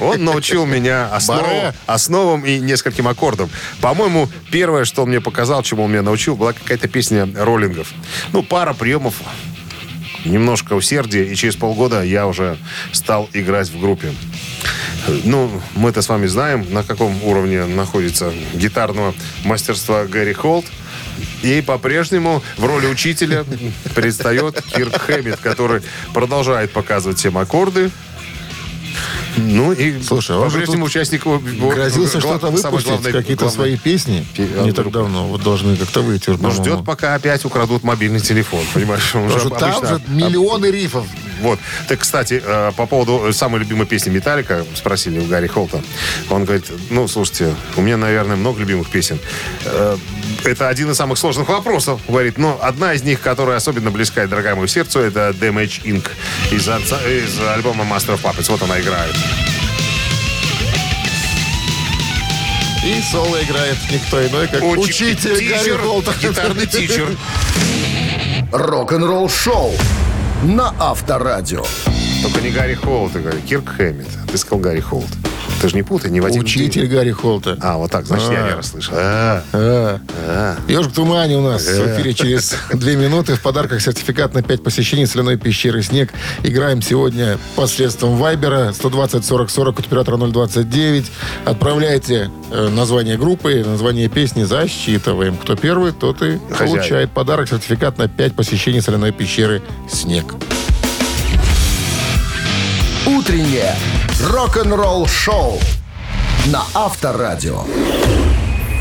[0.00, 1.74] Он научил меня основам, Баре.
[1.86, 3.50] основам и нескольким аккордам.
[3.80, 7.88] По-моему, первое, что он мне показал, чему он меня научил, была какая-то песня роллингов.
[8.32, 9.14] Ну, пара приемов,
[10.24, 12.58] немножко усердия, и через полгода я уже
[12.92, 14.12] стал играть в группе.
[15.24, 20.64] Ну, мы-то с вами знаем, на каком уровне находится гитарного мастерства Гэри Холт.
[21.42, 23.44] И по-прежнему в роли учителя
[23.94, 25.82] предстает Кирк Хэммит, который
[26.14, 27.90] продолжает показывать всем аккорды.
[29.36, 31.24] Ну и Слушай, он же по-прежнему участник...
[31.24, 34.26] Грозился что-то выпустить, какие-то свои песни.
[34.34, 35.26] Пе- Не так давно.
[35.26, 36.30] Вот должны как-то выйти.
[36.30, 36.64] Но по-моему.
[36.64, 39.14] ждет, пока опять украдут мобильный телефон, понимаешь?
[39.14, 41.06] Он Потому же там же миллионы рифов.
[41.40, 41.58] Вот.
[41.88, 45.82] Так, кстати, э, по поводу э, самой любимой песни Металлика, спросили у Гарри Холта.
[46.30, 49.18] Он говорит, ну, слушайте, у меня, наверное, много любимых песен.
[50.44, 52.36] Это один из самых сложных вопросов, говорит.
[52.36, 56.08] Но одна из них, которая особенно близка и дорогая моему сердцу, это Damage Inc.
[56.50, 58.50] из, из альбома Master of Puppets.
[58.50, 59.14] Вот она играет.
[62.84, 66.12] И соло играет никто иной, как Учи- учитель Гарри тичер, Холта.
[66.20, 67.16] Гитарный тичер.
[68.50, 69.72] Рок-н-ролл шоу
[70.42, 71.64] на Авторадио.
[72.22, 74.08] Только не Гарри Холт, а Гарри Кирк Хэммит.
[74.30, 75.06] Ты сказал Гарри Холт.
[75.62, 76.88] Ты же не путай, не в один Учитель.
[76.88, 77.56] Гарри Холта.
[77.60, 78.48] А, вот так, значит, я А.
[78.48, 78.94] не расслышал.
[78.96, 80.00] А, А.
[80.26, 80.56] а.
[80.66, 83.36] Ежик в тумане у нас в эфире через две минуты.
[83.36, 86.12] В подарках сертификат на 5 посещений соляной пещеры «Снег».
[86.42, 91.12] Играем сегодня посредством Вайбера 120 40 40 от оператора 029.
[91.44, 95.36] Отправляйте э, название группы, название песни, засчитываем.
[95.36, 97.48] Кто первый, тот и получает подарок.
[97.48, 100.34] Сертификат на 5 посещений соляной пещеры «Снег».
[103.06, 103.74] Утреннее
[104.30, 105.58] рок-н-ролл шоу
[106.46, 107.64] на Авторадио.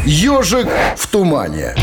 [0.06, 1.74] Ежик в тумане.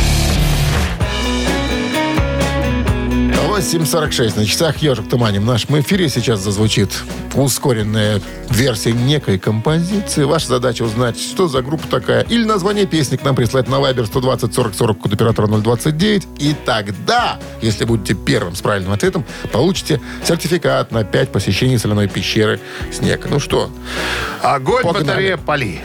[3.46, 5.38] 8.46 на часах «Ежик в тумане».
[5.38, 6.90] В нашем эфире сейчас зазвучит
[7.34, 8.20] ускоренная
[8.50, 10.24] версия некой композиции.
[10.24, 12.22] Ваша задача узнать, что за группа такая.
[12.24, 16.26] Или название песни к нам прислать на Viber 120 40 40 код оператора 029.
[16.40, 22.60] И тогда, если будете первым с правильным ответом, получите сертификат на 5 посещений соляной пещеры
[22.92, 23.28] «Снег».
[23.30, 23.70] Ну что,
[24.42, 25.04] Огонь, Погнали.
[25.06, 25.80] батарея, пали.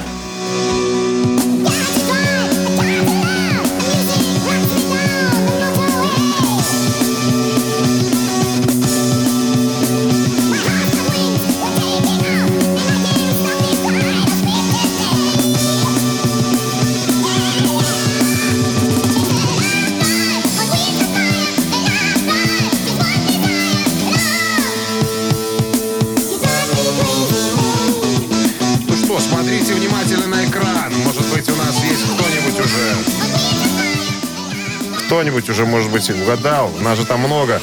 [35.34, 36.70] Кто-нибудь уже, может быть, угадал.
[36.80, 37.60] У нас же там много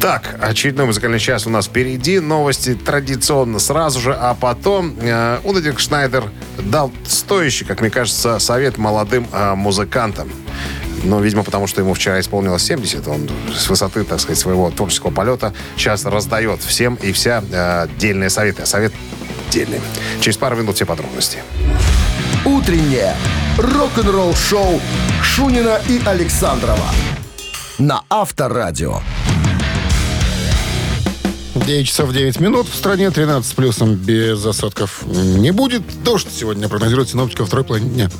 [0.00, 2.20] Так, очередной музыкальный час у нас впереди.
[2.20, 8.78] Новости традиционно сразу же, а потом э, Удадик Шнайдер дал стоящий, как мне кажется, совет
[8.78, 10.30] молодым э, музыкантам.
[11.04, 15.10] Но, видимо, потому что ему вчера исполнилось 70, он с высоты, так сказать, своего творческого
[15.10, 18.62] полета сейчас раздает всем и вся э, дельные советы.
[18.62, 18.92] А совет
[19.50, 19.80] дельный.
[20.20, 21.38] Через пару минут все подробности.
[22.44, 23.14] Утреннее
[23.58, 24.80] рок-н-ролл шоу
[25.22, 26.88] Шунина и Александрова
[27.78, 29.00] на Авторадио.
[31.64, 32.68] 9 часов 9 минут.
[32.68, 35.82] В стране 13 с плюсом без осадков не будет.
[36.02, 38.10] Дождь сегодня прогнозирует синоптика второй половине дня.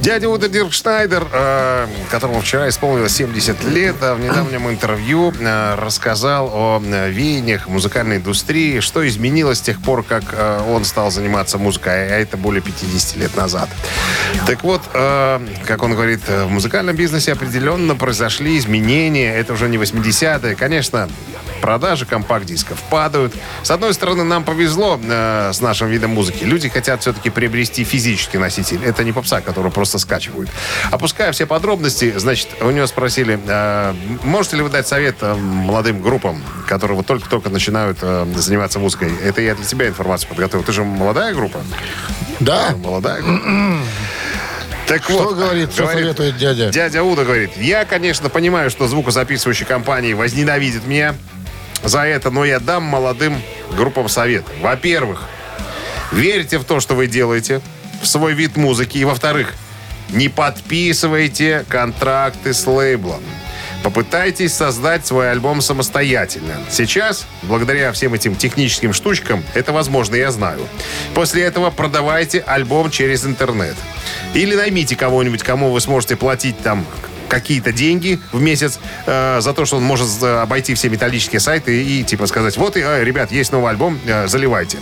[0.00, 5.74] Дядя Уда Дирк Шнайдер, э, которому вчера исполнилось 70 лет, а в недавнем интервью э,
[5.74, 10.24] рассказал о э, веяниях музыкальной индустрии, что изменилось с тех пор, как
[10.68, 13.68] он стал заниматься музыкой, а это более 50 лет назад.
[14.46, 19.34] Так вот, как он говорит, в музыкальном бизнесе определенно произошли изменения.
[19.34, 20.54] Это уже не 80-е.
[20.54, 21.08] Конечно,
[21.60, 23.34] Продажи компакт-дисков падают.
[23.62, 26.44] С одной стороны, нам повезло э, с нашим видом музыки.
[26.44, 28.84] Люди хотят все-таки приобрести физический носитель.
[28.84, 30.50] Это не попса, который просто скачивают.
[30.90, 36.02] Опуская все подробности, значит, у него спросили, э, можете ли вы дать совет э, молодым
[36.02, 39.12] группам, которые вот только-только начинают э, заниматься музыкой?
[39.22, 40.64] Это я для тебя информацию подготовил.
[40.64, 41.60] Ты же молодая группа?
[42.40, 42.74] Да?
[42.76, 43.82] Молодая группа.
[44.88, 46.70] Так Что вот, говорит, что советует дядя?
[46.70, 51.14] Дядя Уда говорит, я, конечно, понимаю, что звукозаписывающие компании возненавидят меня
[51.82, 53.40] за это, но я дам молодым
[53.76, 54.44] группам совет.
[54.60, 55.24] Во-первых,
[56.12, 57.60] верьте в то, что вы делаете,
[58.02, 58.98] в свой вид музыки.
[58.98, 59.54] И во-вторых,
[60.10, 63.22] не подписывайте контракты с лейблом.
[63.82, 66.56] Попытайтесь создать свой альбом самостоятельно.
[66.68, 70.66] Сейчас, благодаря всем этим техническим штучкам, это возможно, я знаю.
[71.14, 73.76] После этого продавайте альбом через интернет.
[74.34, 76.84] Или наймите кого-нибудь, кому вы сможете платить там
[77.28, 81.82] какие-то деньги в месяц э, за то, что он может э, обойти все металлические сайты
[81.82, 84.78] и, типа сказать, вот, э, ребят, есть новый альбом, э, заливайте.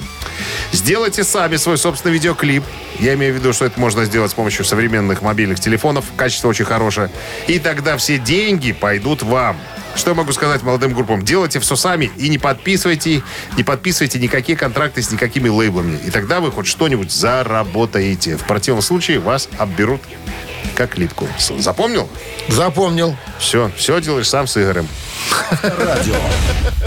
[0.72, 2.64] Сделайте сами свой собственный видеоклип.
[2.98, 6.06] Я имею в виду, что это можно сделать с помощью современных мобильных телефонов.
[6.16, 7.10] Качество очень хорошее.
[7.46, 9.56] И тогда все деньги пойдут вам.
[9.96, 11.22] Что я могу сказать молодым группам?
[11.22, 13.22] Делайте все сами и не подписывайте,
[13.56, 15.98] не подписывайте никакие контракты с никакими лейблами.
[16.04, 18.36] И тогда вы хоть что-нибудь заработаете.
[18.36, 20.02] В противном случае вас обберут
[20.76, 21.26] как липку.
[21.58, 22.08] Запомнил?
[22.48, 23.16] Запомнил.
[23.38, 24.86] Все, все делаешь сам с Игорем.
[25.62, 26.14] Радио.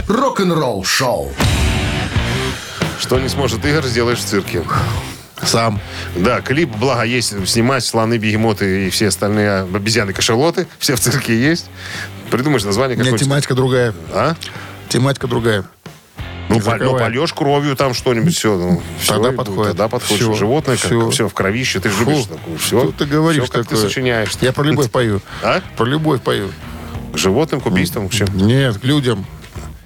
[0.08, 1.32] Рок-н-ролл шоу.
[3.00, 4.64] Что не сможет Игорь, сделаешь в цирке.
[5.44, 5.80] Сам.
[6.16, 10.68] Да, клип, благо, есть снимать слоны, бегемоты и все остальные обезьяны-кашалоты.
[10.78, 11.66] Все в цирке есть.
[12.30, 13.26] Придумаешь название Нет, какое-нибудь.
[13.26, 13.94] тематика другая.
[14.14, 14.36] А?
[14.90, 15.66] Тематика другая.
[16.50, 18.58] Ну, по- ну, польешь кровью там что-нибудь, все.
[18.58, 19.68] Ну, Тогда и- подходит.
[19.72, 20.24] Тогда подходит.
[20.24, 21.10] Всё, Животное, как, всё.
[21.12, 21.80] все в кровище.
[21.80, 22.58] Ты же Фу, любишь такую.
[22.58, 22.80] Все.
[22.82, 23.78] Что ты говоришь Все, как такое?
[23.80, 24.32] ты сочиняешь.
[24.42, 25.22] Я про любовь пою.
[25.44, 25.62] А?
[25.78, 26.50] Про любовь пою.
[27.14, 28.28] К животным, к убийствам, к чем?
[28.36, 29.26] Нет, к людям.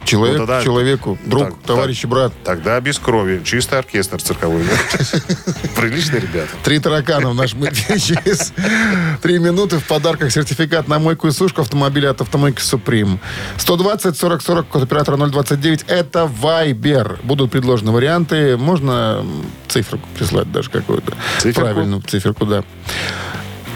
[0.05, 1.17] Человек Ну, тогда- человеку.
[1.25, 2.33] Друг, Так, товарищ и брат.
[2.43, 3.41] Тогда без крови.
[3.43, 4.63] Чистый оркестр цирковой.
[5.75, 6.49] Приличные ребята.
[6.63, 8.53] Три таракана в нашем эфире через
[9.21, 9.79] три минуты.
[9.79, 13.19] В подарках сертификат на мойку и сушку автомобиля от автомойки «Суприм».
[13.57, 15.85] 120 40 40, код оператора 029.
[15.87, 17.19] Это Вайбер.
[17.23, 18.57] Будут предложены варианты.
[18.57, 21.13] Можно м, циферку прислать даже какую-то.
[21.53, 22.63] Правильную циферку, да.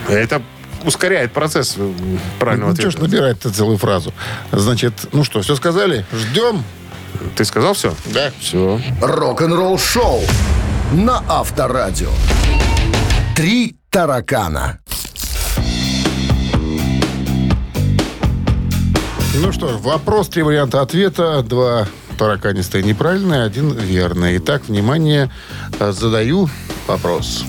[0.10, 0.42] Это
[0.88, 1.92] ускоряет процесс э,
[2.40, 3.04] правильного Ну, что ж ответа.
[3.12, 4.14] набирать-то целую фразу?
[4.52, 6.06] Значит, ну что, все сказали?
[6.14, 6.64] Ждем.
[7.36, 7.94] Ты сказал все?
[8.06, 8.32] Да.
[8.40, 8.80] Все.
[9.02, 10.22] Рок-н-ролл шоу
[10.94, 12.10] на Авторадио.
[13.36, 14.80] Три таракана.
[19.40, 21.44] Ну что ж, вопрос, три варианта ответа.
[21.44, 24.38] Два тараканистые неправильные, один верный.
[24.38, 25.30] Итак, внимание,
[25.80, 26.50] э, задаю
[26.88, 27.46] вопрос.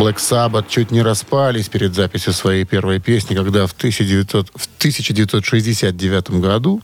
[0.00, 6.30] Black Sabbath чуть не распались перед записью своей первой песни, когда в, 1900, в 1969
[6.40, 6.80] году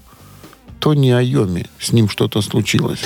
[0.80, 3.00] Тони Айоми, с ним что-то случилось.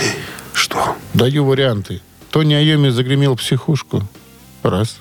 [0.53, 0.97] Что?
[1.15, 2.01] Даю варианты.
[2.33, 4.03] Тони Айоми загремел психушку.
[4.65, 4.97] Раз.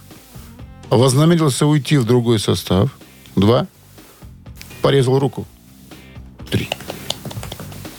[0.91, 2.95] Вознамерился уйти в другой состав.
[3.35, 3.65] Два.
[4.83, 5.47] Порезал руку.
[6.51, 6.69] Три.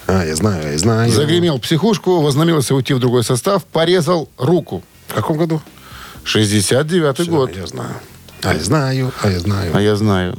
[0.06, 1.10] А, я знаю, я знаю.
[1.10, 4.84] Загремел психушку, вознамерился уйти в другой состав, порезал руку.
[5.08, 5.60] В каком году?
[6.24, 7.50] 69-й Всё, год.
[7.56, 7.94] Я знаю.
[8.42, 9.70] А я знаю, а я знаю.
[9.74, 10.34] А я знаю.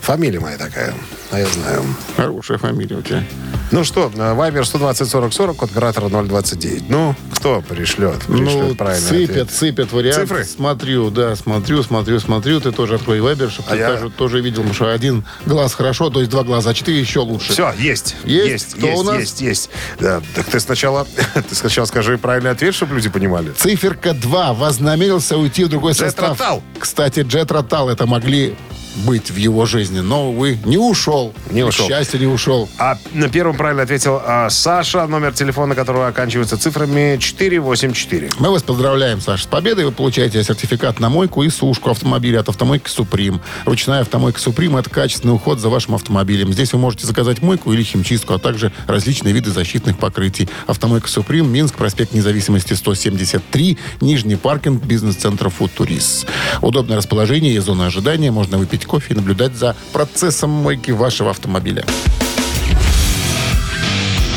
[0.00, 0.94] Фамилия моя такая.
[1.30, 1.82] А я знаю.
[2.16, 3.22] Хорошая фамилия у тебя.
[3.70, 6.88] Ну что, Вайбер 120 40 40, код оператора 029.
[6.88, 8.16] Ну, кто пришлет?
[8.26, 9.50] Ну, Пришлет правильный сыпят, ответ.
[9.50, 10.22] сыпят варианты.
[10.22, 10.44] Цифры?
[10.44, 12.60] Смотрю, да, смотрю, смотрю, смотрю.
[12.60, 16.08] Ты тоже открой вайбер, чтобы А ты я- тоже, тоже видел, что один глаз хорошо,
[16.08, 17.52] то есть два глаза, а четыре еще лучше.
[17.52, 18.16] Все, есть.
[18.24, 18.48] Есть?
[18.50, 19.18] Есть, Кто есть, у нас?
[19.20, 19.70] есть, есть.
[20.00, 23.50] Да, так ты сначала, ты сначала скажи правильный ответ, чтобы люди понимали.
[23.52, 24.54] Циферка 2.
[24.54, 26.30] Вознамерился уйти в другой Джет состав.
[26.40, 26.62] Ротал.
[26.78, 28.56] Кстати, Джет Ротал это могли
[28.96, 31.32] быть в его жизни, но, увы, не ушел.
[31.50, 31.86] Не ушел.
[31.86, 32.68] К счастью, не ушел.
[32.78, 38.30] А на первом правильно ответил а, Саша, номер телефона которого оканчивается цифрами 484.
[38.38, 39.84] Мы вас поздравляем, Саша, с победой.
[39.84, 43.40] Вы получаете сертификат на мойку и сушку автомобиля от автомойки «Суприм».
[43.64, 46.52] Ручная автомойка «Суприм»— это качественный уход за вашим автомобилем.
[46.52, 50.48] Здесь вы можете заказать мойку или химчистку, а также различные виды защитных покрытий.
[50.66, 56.26] Автомойка «Суприм», Минск, проспект Независимости, 173, Нижний паркинг, бизнес-центр «Футурис».
[56.62, 58.30] Удобное расположение и зона ожидания.
[58.30, 61.84] Можно выпить кофе и наблюдать за процессом мойки вашего автомобиля.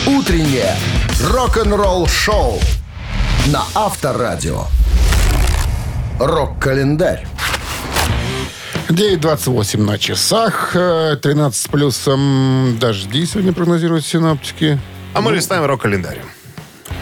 [0.05, 0.75] Утреннее
[1.23, 2.59] рок-н-ролл шоу
[3.47, 4.65] на Авторадио.
[6.19, 7.25] Рок-календарь.
[8.89, 14.79] 9.28 на часах, э, 13 с плюсом дожди сегодня прогнозируют синаптики.
[15.13, 16.19] А мы листаем рок-календарь.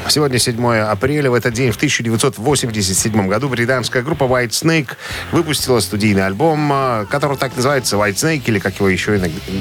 [0.07, 1.29] Сегодня 7 апреля.
[1.29, 4.89] В этот день, в 1987 году, британская группа White Snake
[5.31, 9.17] выпустила студийный альбом, э, который так называется White Snake, или как его еще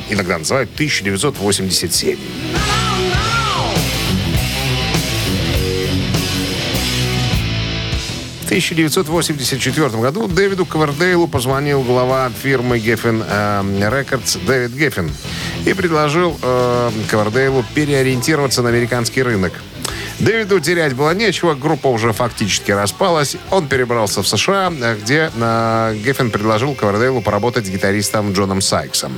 [0.08, 2.18] иногда, называют, 1987.
[8.40, 15.10] В 1984 году Дэвиду Ковердейлу позвонил глава фирмы Geffen э, Records Дэвид Геффин
[15.66, 19.52] и предложил э, Ковердейлу переориентироваться на американский рынок.
[20.18, 23.36] Дэвиду терять было нечего, группа уже фактически распалась.
[23.50, 29.12] Он перебрался в США, где э, Геффин предложил Ковердейлу поработать с гитаристом Джоном Сайксом.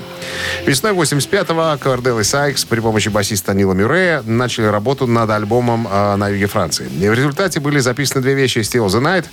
[0.67, 6.17] Весной 85-го Ковердейл и Сайкс при помощи басиста Нила Мюррея начали работу над альбомом э,
[6.17, 6.87] на юге Франции.
[7.01, 9.25] И в результате были записаны две вещи Still of the Night,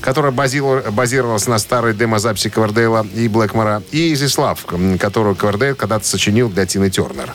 [0.00, 6.64] которая базировалась на старой демозаписи Ковердейла и Блэкмора, и Love, которую Ковердейл когда-то сочинил для
[6.64, 7.34] Тины Тернер.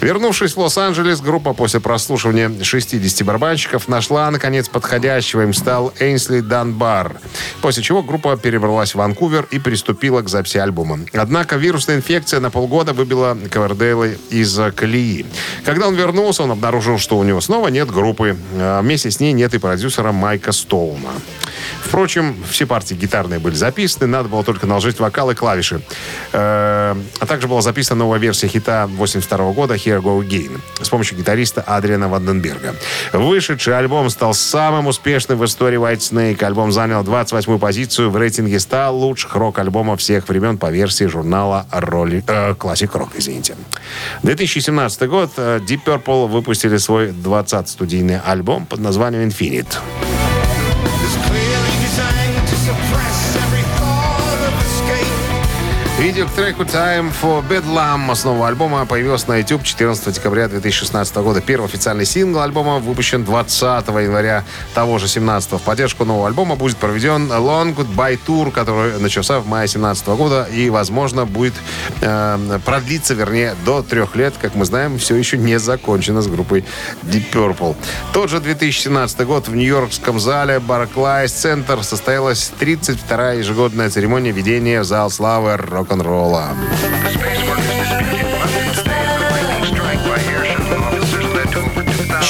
[0.00, 5.42] Вернувшись в Лос-Анджелес, группа после прослушивания 60 барабанщиков нашла, наконец, подходящего.
[5.42, 7.20] Им стал Эйнсли Данбар.
[7.60, 11.00] После чего группа перебралась в Ванкувер и приступила к записи альбома.
[11.12, 15.26] Однако вирусная инфекция на полгода выбила Ковердейла из колеи.
[15.64, 18.36] Когда он вернулся, он обнаружил, что у него снова нет группы.
[18.54, 21.10] А Вместе с ней нет и продюсера Майка Стоуна.
[21.82, 25.80] Впрочем, все партии гитарные были записаны, надо было только наложить вокал и клавиши.
[26.32, 31.18] Э, А также была записана новая версия хита 82 года «Here Go Again» с помощью
[31.18, 32.74] гитариста Адриана Ванденберга.
[33.12, 36.42] Вышедший альбом стал самым успешным в истории White Snake.
[36.44, 42.24] Альбом занял 28-ю позицию в рейтинге 100 лучших рок-альбомов всех времен по версии журнала Rolling-
[42.26, 43.10] э, Classic Rock.
[43.16, 43.54] Извините.
[44.22, 49.76] 2017 год э, Deep Purple выпустили свой 20-й студийный альбом под названием «Infinite».
[56.16, 61.14] Видео к треку Time for Bedlam с нового альбома появилось на YouTube 14 декабря 2016
[61.16, 61.42] года.
[61.42, 64.42] Первый официальный сингл альбома выпущен 20 января
[64.72, 69.46] того же 17 В поддержку нового альбома будет проведен Long Goodbye Tour, который начался в
[69.46, 71.52] мае 2017 года и, возможно, будет
[72.00, 74.32] э, продлиться, вернее, до трех лет.
[74.40, 76.64] Как мы знаем, все еще не закончено с группой
[77.02, 77.76] Deep Purple.
[78.14, 84.84] Тот же 2017 год в Нью-Йоркском зале Barclays Center состоялась 32-я ежегодная церемония введения в
[84.84, 86.54] зал славы рок-н-ролла рок-н-ролла.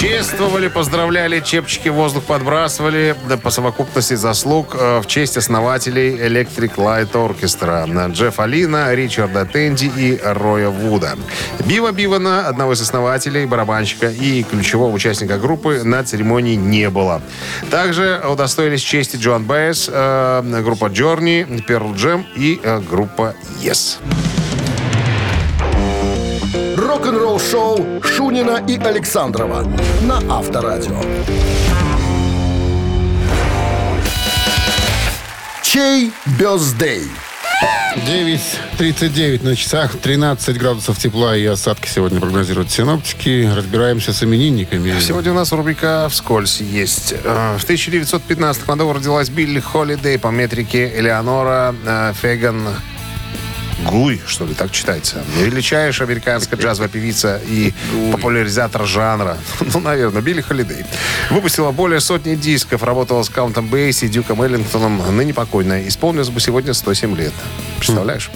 [0.07, 6.77] Чествовали, поздравляли, чепчики в воздух подбрасывали да, по совокупности заслуг э, в честь основателей Electric
[6.77, 11.17] Light Orchestra Джеффа Лина, Ричарда Тенди и Роя Вуда.
[11.65, 17.21] Бева Бевана, одного из основателей, барабанщика и ключевого участника группы, на церемонии не было.
[17.73, 23.99] Также удостоились чести Джоан Баэз, э, группа Journey, Pearl Jam и э, группа Yes.
[26.97, 29.71] Рок-н-ролл шоу Шунина и Александрова
[30.01, 30.99] на Авторадио.
[35.63, 37.03] Чей бездей?
[37.97, 43.47] 9.39 на часах, 13 градусов тепла и осадки сегодня прогнозируют синоптики.
[43.55, 44.99] Разбираемся с именинниками.
[44.99, 47.13] Сегодня у нас рубрика «Вскользь» есть.
[47.13, 52.69] Э, В 1915 году родилась Билли Холидей по метрике Элеонора э, Феган
[53.85, 55.23] Гуй, что ли, так читается.
[55.39, 57.73] Величайшая американская джазовая певица и
[58.13, 59.37] популяризатор жанра.
[59.75, 60.87] Ну, наверное, Билли Холидей.
[61.31, 65.87] Выпустила более сотни дисков, работала с Каунтом Бейси, Дюком Эллингтоном, ныне покойная.
[65.87, 67.35] Исполнилось бы сегодня 107 лет.
[67.79, 68.31] Представляешь?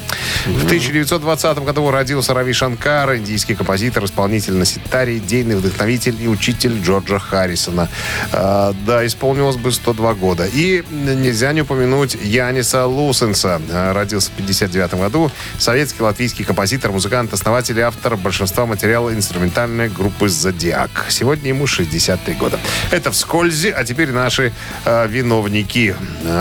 [0.47, 6.81] В 1920 году родился Рави Шанкар, индийский композитор, исполнитель на ситаре, идейный вдохновитель и учитель
[6.83, 7.89] Джорджа Харрисона.
[8.33, 10.47] А, да, исполнилось бы 102 года.
[10.47, 13.61] И нельзя не упомянуть Яниса Лусенса.
[13.71, 15.31] А, Родился в 59 году.
[15.59, 21.07] Советский латвийский композитор, музыкант, основатель и автор большинства материала инструментальной группы «Зодиак».
[21.09, 22.59] Сегодня ему 63 года.
[22.91, 24.53] Это вскользь, а теперь наши
[24.85, 25.95] э, виновники.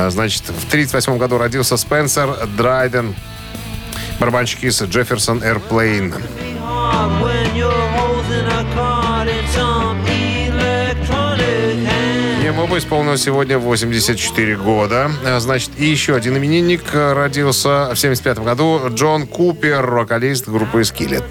[0.09, 2.47] Значит, в 1938 году родился Спенсер
[2.89, 3.15] Драйден,
[4.19, 6.13] барабанщик из Джефферсон Airplane.
[12.43, 15.11] Ему бы исполнилось сегодня 84 года.
[15.23, 18.81] А, Значит, и еще один именинник э, родился в 75 году.
[18.89, 21.23] Джон Купер, вокалист группы «Скиллет».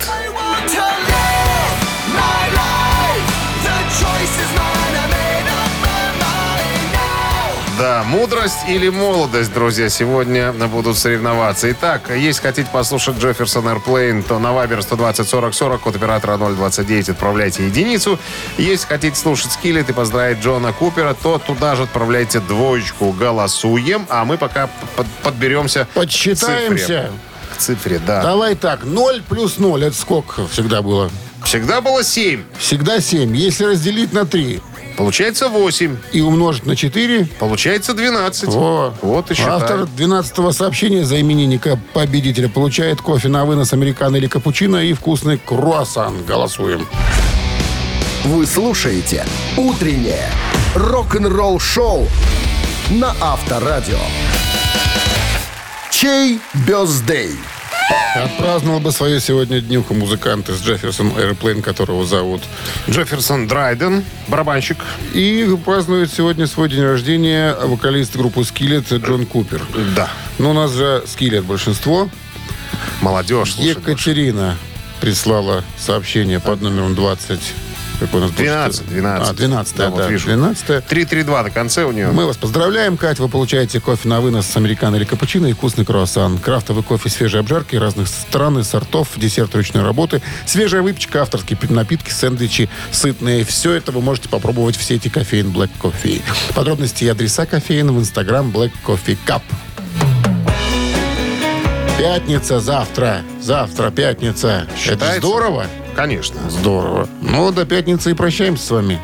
[7.79, 11.71] Да, мудрость или молодость, друзья, сегодня будут соревноваться.
[11.71, 17.11] Итак, если хотите послушать Джефферсон Airplane, то на Вайбер 120 40 40, код оператора 029,
[17.11, 18.19] отправляйте единицу.
[18.57, 23.13] Если хотите слушать Скиллет и поздравить Джона Купера, то туда же отправляйте двоечку.
[23.13, 26.79] Голосуем, а мы пока под- подберемся к Подсчитаемся.
[26.85, 27.11] цифре.
[27.55, 28.23] К цифре, да.
[28.23, 31.11] Давай так, 0 плюс 0, это сколько всегда было?
[31.45, 32.43] Всегда было 7.
[32.59, 33.37] Всегда 7.
[33.37, 34.61] Если разделить на 3,
[34.99, 35.97] Получается 8.
[36.13, 37.29] И умножить на 4.
[37.39, 38.49] Получается 12.
[38.49, 38.93] Во.
[39.01, 39.53] Вот и считай.
[39.53, 45.39] Автор 12-го сообщения за именинника победителя получает кофе на вынос американо или капучино и вкусный
[45.39, 46.25] круассан.
[46.27, 46.85] Голосуем.
[48.25, 49.25] Вы слушаете
[49.57, 50.29] «Утреннее
[50.75, 52.09] рок-н-ролл-шоу»
[52.91, 54.01] на Авторадио.
[55.93, 57.37] Чей бездей?
[58.15, 62.43] Отпраздновал бы свою сегодня днюху музыкант из Джефферсон Airplane, которого зовут.
[62.89, 64.79] Джефферсон Драйден, барабанщик.
[65.15, 69.63] И празднует сегодня свой день рождения вокалист группы Скиллет Джон Купер.
[69.95, 70.11] Да.
[70.39, 72.09] Ну, у нас же Скиллет большинство.
[73.01, 73.55] Молодежь.
[73.55, 74.57] слушай, Екатерина
[75.01, 77.41] прислала сообщение под номером 20.
[77.99, 78.39] Какой у нас был?
[78.39, 79.29] 12, 12.
[79.29, 80.27] А, 12, да, вот вижу.
[80.27, 80.85] 12.
[80.87, 82.09] 332 на конце у нее.
[82.09, 83.19] Мы вас поздравляем, Кать.
[83.19, 86.39] Вы получаете кофе на вынос с американо или капучино и вкусный круассан.
[86.39, 92.11] Крафтовый кофе свежей обжарки разных стран и сортов, десерт ручной работы, свежая выпечка, авторские напитки,
[92.11, 93.45] сэндвичи, сытные.
[93.45, 96.23] Все это вы можете попробовать в сети кофеин Black Coffee.
[96.55, 99.43] Подробности и адреса кофеин в инстаграм Black Coffee Cup.
[101.99, 103.23] Пятница завтра.
[103.41, 104.69] Завтра пятница.
[104.69, 105.19] Это Считается?
[105.19, 105.67] здорово.
[105.99, 106.39] Конечно.
[106.49, 107.09] Здорово.
[107.21, 109.01] Ну, до пятницы и прощаемся с вами.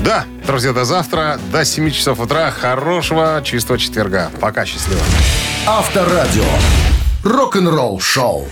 [0.00, 2.50] Да, друзья, до завтра, до 7 часов утра.
[2.50, 4.28] Хорошего чистого четверга.
[4.40, 5.00] Пока, счастливо.
[5.68, 6.42] Авторадио.
[7.22, 8.48] Рок-н-ролл-шоу.